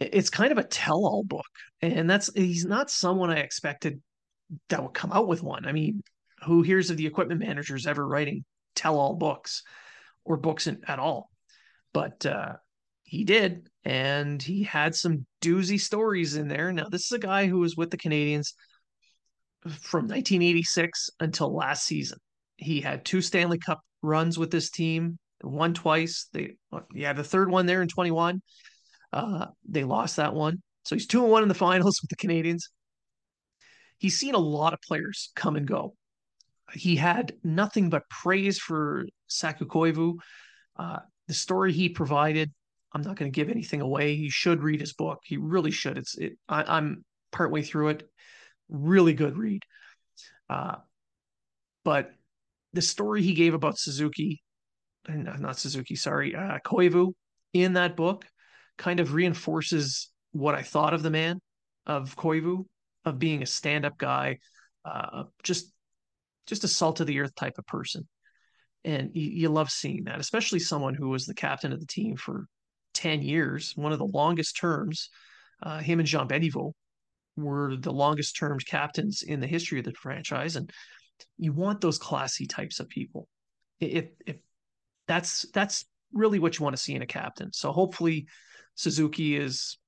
it's 0.00 0.30
kind 0.30 0.50
of 0.50 0.58
a 0.58 0.64
tell-all 0.64 1.22
book, 1.22 1.46
and 1.80 2.10
that's 2.10 2.32
he's 2.34 2.64
not 2.64 2.90
someone 2.90 3.30
I 3.30 3.38
expected 3.38 4.02
that 4.68 4.82
would 4.82 4.94
come 4.94 5.12
out 5.12 5.28
with 5.28 5.42
one. 5.42 5.66
I 5.66 5.72
mean, 5.72 6.02
who 6.44 6.62
hears 6.62 6.90
of 6.90 6.96
the 6.96 7.06
equipment 7.06 7.40
managers 7.40 7.86
ever 7.86 8.06
writing 8.06 8.44
tell 8.74 8.98
all 8.98 9.14
books 9.14 9.62
or 10.24 10.36
books 10.36 10.66
in, 10.66 10.80
at 10.86 10.98
all? 10.98 11.30
But 11.92 12.24
uh, 12.26 12.54
he 13.02 13.24
did, 13.24 13.68
and 13.84 14.42
he 14.42 14.62
had 14.62 14.94
some 14.94 15.26
doozy 15.40 15.80
stories 15.80 16.36
in 16.36 16.48
there. 16.48 16.72
Now, 16.72 16.88
this 16.90 17.06
is 17.06 17.12
a 17.12 17.18
guy 17.18 17.46
who 17.46 17.58
was 17.58 17.76
with 17.76 17.90
the 17.90 17.96
Canadians 17.96 18.54
from 19.62 20.02
1986 20.02 21.10
until 21.20 21.54
last 21.54 21.84
season. 21.84 22.18
He 22.56 22.80
had 22.80 23.04
two 23.04 23.20
Stanley 23.20 23.58
Cup 23.58 23.80
runs 24.02 24.38
with 24.38 24.50
this 24.50 24.70
team, 24.70 25.18
won 25.42 25.74
twice. 25.74 26.28
They 26.32 26.56
he 26.94 27.02
had 27.02 27.16
the 27.16 27.24
third 27.24 27.50
one 27.50 27.66
there 27.66 27.82
in 27.82 27.88
21. 27.88 28.42
Uh, 29.12 29.46
they 29.68 29.84
lost 29.84 30.16
that 30.16 30.34
one. 30.34 30.62
So 30.84 30.94
he's 30.94 31.06
two 31.06 31.22
and 31.22 31.30
one 31.30 31.42
in 31.42 31.48
the 31.48 31.54
finals 31.66 32.00
with 32.02 32.10
the 32.10 32.16
Canadians. 32.16 32.68
he's 33.98 34.18
seen 34.18 34.34
a 34.34 34.38
lot 34.38 34.72
of 34.72 34.80
players 34.86 35.30
come 35.34 35.56
and 35.56 35.66
go. 35.66 35.94
He 36.72 36.96
had 36.96 37.34
nothing 37.42 37.90
but 37.90 38.08
praise 38.10 38.58
for 38.58 39.06
Saku 39.28 39.66
Koivu. 39.66 40.14
Uh, 40.76 40.98
the 41.26 41.34
story 41.34 41.72
he 41.72 41.88
provided, 41.88 42.52
I'm 42.92 43.02
not 43.02 43.16
going 43.16 43.30
to 43.30 43.34
give 43.34 43.50
anything 43.50 43.80
away. 43.80 44.12
You 44.12 44.30
should 44.30 44.62
read 44.62 44.80
his 44.80 44.92
book. 44.92 45.20
He 45.24 45.36
really 45.36 45.70
should. 45.70 45.98
It's 45.98 46.16
it, 46.16 46.38
I, 46.48 46.78
am 46.78 47.04
partway 47.32 47.62
through 47.62 47.88
it. 47.88 48.08
Really 48.68 49.14
good 49.14 49.36
read. 49.36 49.62
Uh, 50.48 50.76
but 51.84 52.10
the 52.72 52.82
story 52.82 53.22
he 53.22 53.34
gave 53.34 53.54
about 53.54 53.78
Suzuki, 53.78 54.42
not 55.08 55.58
Suzuki, 55.58 55.96
sorry, 55.96 56.34
uh, 56.34 56.58
Koivu 56.64 57.12
in 57.52 57.74
that 57.74 57.96
book 57.96 58.26
kind 58.76 59.00
of 59.00 59.14
reinforces 59.14 60.10
what 60.32 60.54
I 60.54 60.62
thought 60.62 60.94
of 60.94 61.02
the 61.02 61.10
man 61.10 61.40
of 61.86 62.14
Koivu 62.16 62.66
of 63.04 63.18
being 63.18 63.42
a 63.42 63.46
stand-up 63.46 63.98
guy, 63.98 64.38
uh, 64.84 65.24
just 65.42 65.72
just 66.48 66.64
a 66.64 66.68
salt 66.68 67.00
of 67.00 67.06
the 67.06 67.20
earth 67.20 67.34
type 67.34 67.58
of 67.58 67.66
person. 67.66 68.08
And 68.84 69.10
you, 69.14 69.30
you 69.30 69.48
love 69.48 69.70
seeing 69.70 70.04
that, 70.04 70.18
especially 70.18 70.58
someone 70.58 70.94
who 70.94 71.10
was 71.10 71.26
the 71.26 71.34
captain 71.34 71.72
of 71.72 71.80
the 71.80 71.86
team 71.86 72.16
for 72.16 72.46
10 72.94 73.22
years, 73.22 73.72
one 73.76 73.92
of 73.92 73.98
the 73.98 74.06
longest 74.06 74.56
terms. 74.56 75.10
Uh, 75.62 75.78
him 75.78 75.98
and 75.98 76.08
Jean 76.08 76.26
Béliveau 76.28 76.72
were 77.36 77.76
the 77.76 77.92
longest 77.92 78.36
termed 78.36 78.64
captains 78.66 79.22
in 79.22 79.40
the 79.40 79.46
history 79.46 79.78
of 79.78 79.84
the 79.84 79.92
franchise. 79.92 80.56
And 80.56 80.70
you 81.36 81.52
want 81.52 81.80
those 81.80 81.98
classy 81.98 82.46
types 82.46 82.80
of 82.80 82.88
people. 82.88 83.28
If, 83.80 84.06
if 84.26 84.36
that's 85.06 85.46
that's 85.52 85.84
really 86.12 86.38
what 86.38 86.58
you 86.58 86.64
want 86.64 86.76
to 86.76 86.82
see 86.82 86.94
in 86.94 87.02
a 87.02 87.06
captain. 87.06 87.52
So 87.52 87.72
hopefully 87.72 88.26
Suzuki 88.74 89.36
is 89.36 89.78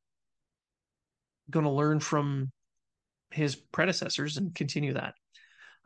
going 1.51 1.65
to 1.65 1.71
learn 1.71 2.01
from 2.01 2.51
his 3.31 3.57
predecessors 3.57 4.37
and 4.37 4.55
continue 4.55 4.95
that. 4.95 5.15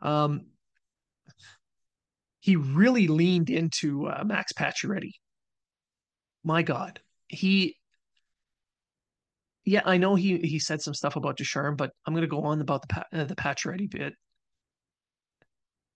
Um, 0.01 0.47
he 2.45 2.57
really 2.57 3.07
leaned 3.07 3.49
into 3.49 4.05
uh, 4.05 4.23
Max 4.23 4.53
Pacioretty. 4.53 5.13
My 6.43 6.61
God, 6.61 6.99
he. 7.27 7.75
Yeah, 9.63 9.81
I 9.83 9.97
know 9.97 10.13
he 10.13 10.37
he 10.37 10.59
said 10.59 10.79
some 10.79 10.93
stuff 10.93 11.15
about 11.15 11.37
Ducharme, 11.37 11.75
but 11.75 11.89
I'm 12.05 12.13
going 12.13 12.21
to 12.21 12.27
go 12.27 12.43
on 12.43 12.61
about 12.61 12.87
the 12.87 13.21
uh, 13.21 13.23
the 13.23 13.35
Pacioretty 13.35 13.89
bit. 13.89 14.13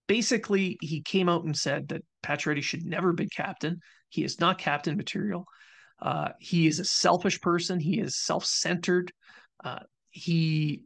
Basically, 0.07 0.79
he 0.81 1.03
came 1.03 1.29
out 1.29 1.43
and 1.43 1.55
said 1.55 1.89
that 1.89 2.01
Pacioretty 2.23 2.63
should 2.63 2.83
never 2.83 3.13
be 3.13 3.27
captain. 3.27 3.77
He 4.09 4.23
is 4.23 4.39
not 4.39 4.57
captain 4.57 4.97
material. 4.97 5.45
Uh, 6.01 6.29
he 6.39 6.65
is 6.65 6.79
a 6.79 6.85
selfish 6.85 7.39
person. 7.41 7.79
He 7.79 7.99
is 7.99 8.17
self 8.17 8.43
centered. 8.43 9.11
Uh, 9.63 9.81
he 10.09 10.81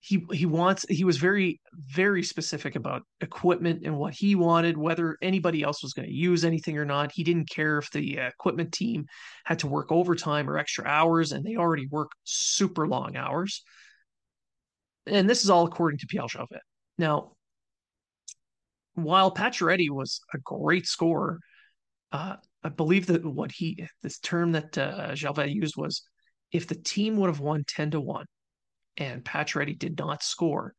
he 0.00 0.24
he 0.32 0.46
wants 0.46 0.86
he 0.88 1.04
was 1.04 1.18
very 1.18 1.60
very 1.74 2.22
specific 2.22 2.74
about 2.74 3.02
equipment 3.20 3.82
and 3.84 3.96
what 3.96 4.14
he 4.14 4.34
wanted 4.34 4.76
whether 4.76 5.18
anybody 5.20 5.62
else 5.62 5.82
was 5.82 5.92
going 5.92 6.08
to 6.08 6.14
use 6.14 6.44
anything 6.44 6.78
or 6.78 6.86
not. 6.86 7.12
He 7.12 7.22
didn't 7.22 7.50
care 7.50 7.78
if 7.78 7.90
the 7.90 8.18
uh, 8.18 8.28
equipment 8.28 8.72
team 8.72 9.04
had 9.44 9.58
to 9.60 9.66
work 9.66 9.92
overtime 9.92 10.48
or 10.48 10.56
extra 10.56 10.86
hours 10.86 11.32
and 11.32 11.44
they 11.44 11.56
already 11.56 11.86
work 11.90 12.10
super 12.24 12.88
long 12.88 13.16
hours. 13.16 13.62
And 15.06 15.28
this 15.28 15.44
is 15.44 15.50
all 15.50 15.66
according 15.66 15.98
to 15.98 16.06
Pierre 16.06 16.28
Gervais 16.28 16.60
now 16.96 17.32
while 18.94 19.32
Pacioretty 19.32 19.90
was 19.90 20.20
a 20.34 20.38
great 20.38 20.86
scorer 20.86 21.40
uh, 22.12 22.36
I 22.64 22.68
believe 22.70 23.06
that 23.06 23.24
what 23.24 23.52
he 23.52 23.86
this 24.02 24.18
term 24.18 24.52
that 24.52 24.76
uh, 24.76 25.14
Gervais 25.14 25.48
used 25.48 25.76
was 25.76 26.02
if 26.52 26.66
the 26.66 26.74
team 26.74 27.16
would 27.16 27.28
have 27.28 27.40
won 27.40 27.64
10 27.66 27.92
to 27.92 28.00
1 28.00 28.24
and 29.00 29.24
Pacioretty 29.24 29.76
did 29.76 29.98
not 29.98 30.22
score, 30.22 30.74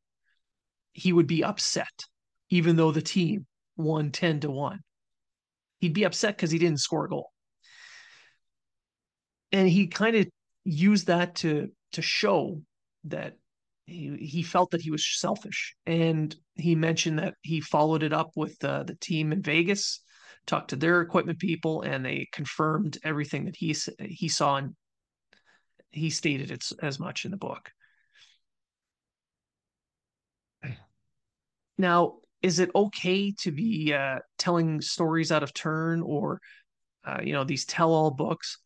he 0.94 1.12
would 1.12 1.28
be 1.28 1.44
upset, 1.44 2.06
even 2.50 2.76
though 2.76 2.92
the 2.92 3.02
team 3.02 3.48
won 3.76 4.12
10 4.12 4.42
to 4.42 4.52
1. 4.52 4.80
He'd 5.80 5.94
be 5.94 6.04
upset 6.04 6.38
because 6.38 6.52
he 6.52 6.60
didn't 6.60 6.80
score 6.80 7.06
a 7.06 7.10
goal. 7.10 7.32
And 9.52 9.68
he 9.68 9.88
kind 9.88 10.16
of 10.16 10.28
used 10.64 11.08
that 11.08 11.36
to 11.36 11.70
to 11.94 12.02
show 12.02 12.62
that 13.06 13.34
he, 13.86 14.16
he 14.16 14.44
felt 14.44 14.72
that 14.72 14.82
he 14.82 14.92
was 14.92 15.20
selfish. 15.20 15.76
And 15.86 16.34
he 16.56 16.76
mentioned 16.76 17.20
that 17.20 17.34
he 17.42 17.60
followed 17.60 18.04
it 18.04 18.14
up 18.14 18.32
with 18.36 18.64
uh, 18.64 18.84
the 18.84 18.96
team 18.96 19.34
in 19.34 19.42
Vegas, 19.42 20.02
talked 20.46 20.70
to 20.70 20.78
their 20.78 21.02
equipment 21.02 21.40
people, 21.40 21.82
and 21.82 22.06
they 22.06 22.30
confirmed 22.32 22.98
everything 23.04 23.46
that 23.46 23.56
he 23.58 23.76
he 24.00 24.30
saw 24.30 24.58
and 24.58 24.76
he 25.92 26.10
stated 26.10 26.52
it 26.52 26.64
as 26.82 27.00
much 27.00 27.26
in 27.26 27.32
the 27.32 27.38
book. 27.38 27.72
Now, 31.82 32.18
is 32.44 32.60
it 32.60 32.70
okay 32.76 33.34
to 33.40 33.52
be 33.52 33.94
uh, 33.94 34.20
telling 34.38 34.82
stories 34.82 35.32
out 35.32 35.42
of 35.42 35.52
turn 35.52 36.02
or, 36.02 36.40
uh, 37.04 37.18
you 37.24 37.34
know, 37.34 37.44
these 37.44 37.66
tell-all 37.66 38.12
books? 38.12 38.60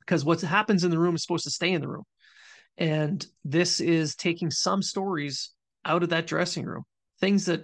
Because 0.00 0.22
what 0.22 0.40
happens 0.42 0.84
in 0.84 0.90
the 0.90 0.98
room 0.98 1.14
is 1.14 1.22
supposed 1.22 1.44
to 1.44 1.50
stay 1.50 1.72
in 1.72 1.80
the 1.80 1.88
room, 1.88 2.04
and 2.76 3.24
this 3.42 3.80
is 3.80 4.16
taking 4.16 4.50
some 4.50 4.82
stories 4.82 5.52
out 5.84 6.02
of 6.02 6.10
that 6.10 6.26
dressing 6.26 6.66
room. 6.66 6.82
Things 7.20 7.46
that 7.46 7.62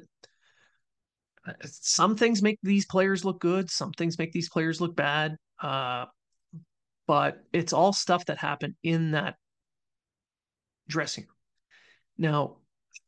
uh, 1.47 1.53
some 1.65 2.17
things 2.17 2.41
make 2.41 2.59
these 2.63 2.87
players 2.87 3.25
look 3.25 3.41
good, 3.41 3.71
some 3.71 3.93
things 3.93 4.19
make 4.19 4.33
these 4.33 4.49
players 4.49 4.81
look 4.81 4.97
bad. 4.97 5.37
Uh, 5.63 6.07
but 7.07 7.43
it's 7.53 7.73
all 7.75 7.93
stuff 7.93 8.25
that 8.27 8.39
happened 8.39 8.75
in 8.83 9.11
that 9.11 9.35
dressing 10.89 11.25
room. 11.25 11.37
Now, 12.17 12.57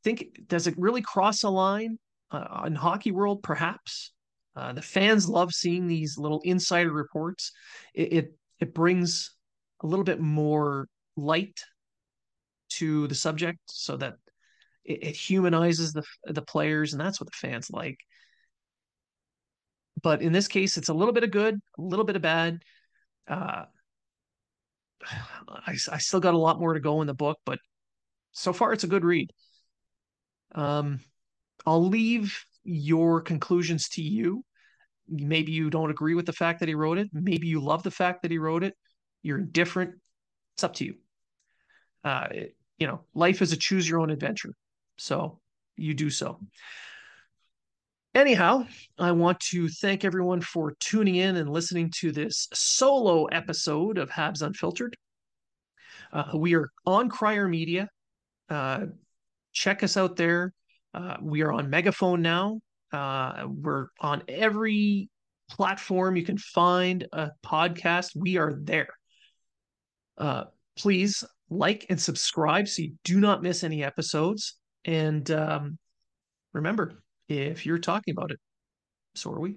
think 0.04 0.48
does 0.48 0.66
it 0.66 0.74
really 0.76 1.02
cross 1.02 1.42
a 1.42 1.50
line 1.50 1.98
uh, 2.30 2.64
in 2.66 2.74
hockey 2.74 3.10
world? 3.10 3.42
Perhaps 3.42 4.12
uh, 4.56 4.72
the 4.72 4.82
fans 4.82 5.28
love 5.28 5.52
seeing 5.52 5.86
these 5.86 6.18
little 6.18 6.40
insider 6.44 6.92
reports. 6.92 7.52
It, 7.94 8.12
it 8.12 8.34
it 8.58 8.74
brings 8.74 9.34
a 9.82 9.86
little 9.86 10.04
bit 10.04 10.20
more 10.20 10.86
light 11.16 11.60
to 12.70 13.06
the 13.08 13.14
subject, 13.14 13.58
so 13.66 13.96
that 13.96 14.14
it, 14.84 15.04
it 15.04 15.16
humanizes 15.16 15.92
the 15.92 16.02
the 16.24 16.42
players, 16.42 16.92
and 16.92 17.00
that's 17.00 17.20
what 17.20 17.26
the 17.26 17.48
fans 17.48 17.70
like. 17.70 17.98
But 20.02 20.22
in 20.22 20.32
this 20.32 20.48
case, 20.48 20.76
it's 20.76 20.88
a 20.88 20.94
little 20.94 21.12
bit 21.12 21.24
of 21.24 21.30
good, 21.30 21.54
a 21.78 21.82
little 21.82 22.04
bit 22.04 22.16
of 22.16 22.22
bad. 22.22 22.62
Uh, 23.28 23.64
I, 25.48 25.76
I 25.92 25.98
still 25.98 26.20
got 26.20 26.34
a 26.34 26.38
lot 26.38 26.60
more 26.60 26.74
to 26.74 26.80
go 26.80 27.00
in 27.00 27.06
the 27.06 27.14
book, 27.14 27.38
but 27.44 27.58
so 28.32 28.52
far 28.52 28.72
it's 28.72 28.84
a 28.84 28.88
good 28.88 29.04
read. 29.04 29.30
Um, 30.54 31.00
I'll 31.66 31.86
leave 31.86 32.44
your 32.64 33.20
conclusions 33.20 33.88
to 33.90 34.02
you. 34.02 34.44
Maybe 35.08 35.52
you 35.52 35.70
don't 35.70 35.90
agree 35.90 36.14
with 36.14 36.26
the 36.26 36.32
fact 36.32 36.60
that 36.60 36.68
he 36.68 36.74
wrote 36.74 36.98
it. 36.98 37.10
Maybe 37.12 37.48
you 37.48 37.60
love 37.60 37.82
the 37.82 37.90
fact 37.90 38.22
that 38.22 38.30
he 38.30 38.38
wrote 38.38 38.62
it. 38.62 38.74
You're 39.22 39.38
indifferent. 39.38 39.94
It's 40.54 40.64
up 40.64 40.74
to 40.74 40.84
you. 40.84 40.94
Uh, 42.04 42.26
it, 42.30 42.56
you 42.78 42.86
know, 42.86 43.00
life 43.14 43.42
is 43.42 43.52
a 43.52 43.56
choose 43.56 43.88
your 43.88 44.00
own 44.00 44.10
adventure. 44.10 44.54
So 44.98 45.40
you 45.76 45.94
do 45.94 46.10
so. 46.10 46.38
Anyhow, 48.14 48.66
I 48.98 49.12
want 49.12 49.38
to 49.50 49.68
thank 49.68 50.04
everyone 50.04 50.40
for 50.40 50.74
tuning 50.80 51.16
in 51.16 51.36
and 51.36 51.48
listening 51.48 51.92
to 51.98 52.10
this 52.10 52.48
solo 52.52 53.26
episode 53.26 53.98
of 53.98 54.10
Habs 54.10 54.42
Unfiltered. 54.42 54.96
Uh, 56.12 56.32
we 56.34 56.54
are 56.54 56.68
on 56.86 57.08
Crier 57.08 57.46
Media. 57.46 57.88
Uh, 58.48 58.86
check 59.52 59.82
us 59.82 59.96
out 59.96 60.16
there. 60.16 60.52
Uh, 60.94 61.16
we 61.20 61.42
are 61.42 61.52
on 61.52 61.70
Megaphone 61.70 62.22
now. 62.22 62.60
Uh, 62.92 63.46
we're 63.48 63.86
on 64.00 64.22
every 64.28 65.08
platform 65.50 66.16
you 66.16 66.24
can 66.24 66.38
find 66.38 67.06
a 67.12 67.30
podcast. 67.44 68.10
We 68.16 68.36
are 68.36 68.54
there. 68.54 68.88
Uh, 70.18 70.44
please 70.76 71.24
like 71.50 71.86
and 71.90 72.00
subscribe 72.00 72.68
so 72.68 72.82
you 72.82 72.94
do 73.04 73.20
not 73.20 73.42
miss 73.42 73.64
any 73.64 73.82
episodes. 73.82 74.56
And 74.84 75.28
um, 75.30 75.78
remember, 76.52 77.02
if 77.28 77.66
you're 77.66 77.78
talking 77.78 78.12
about 78.16 78.30
it, 78.30 78.38
so 79.14 79.32
are 79.32 79.40
we. 79.40 79.56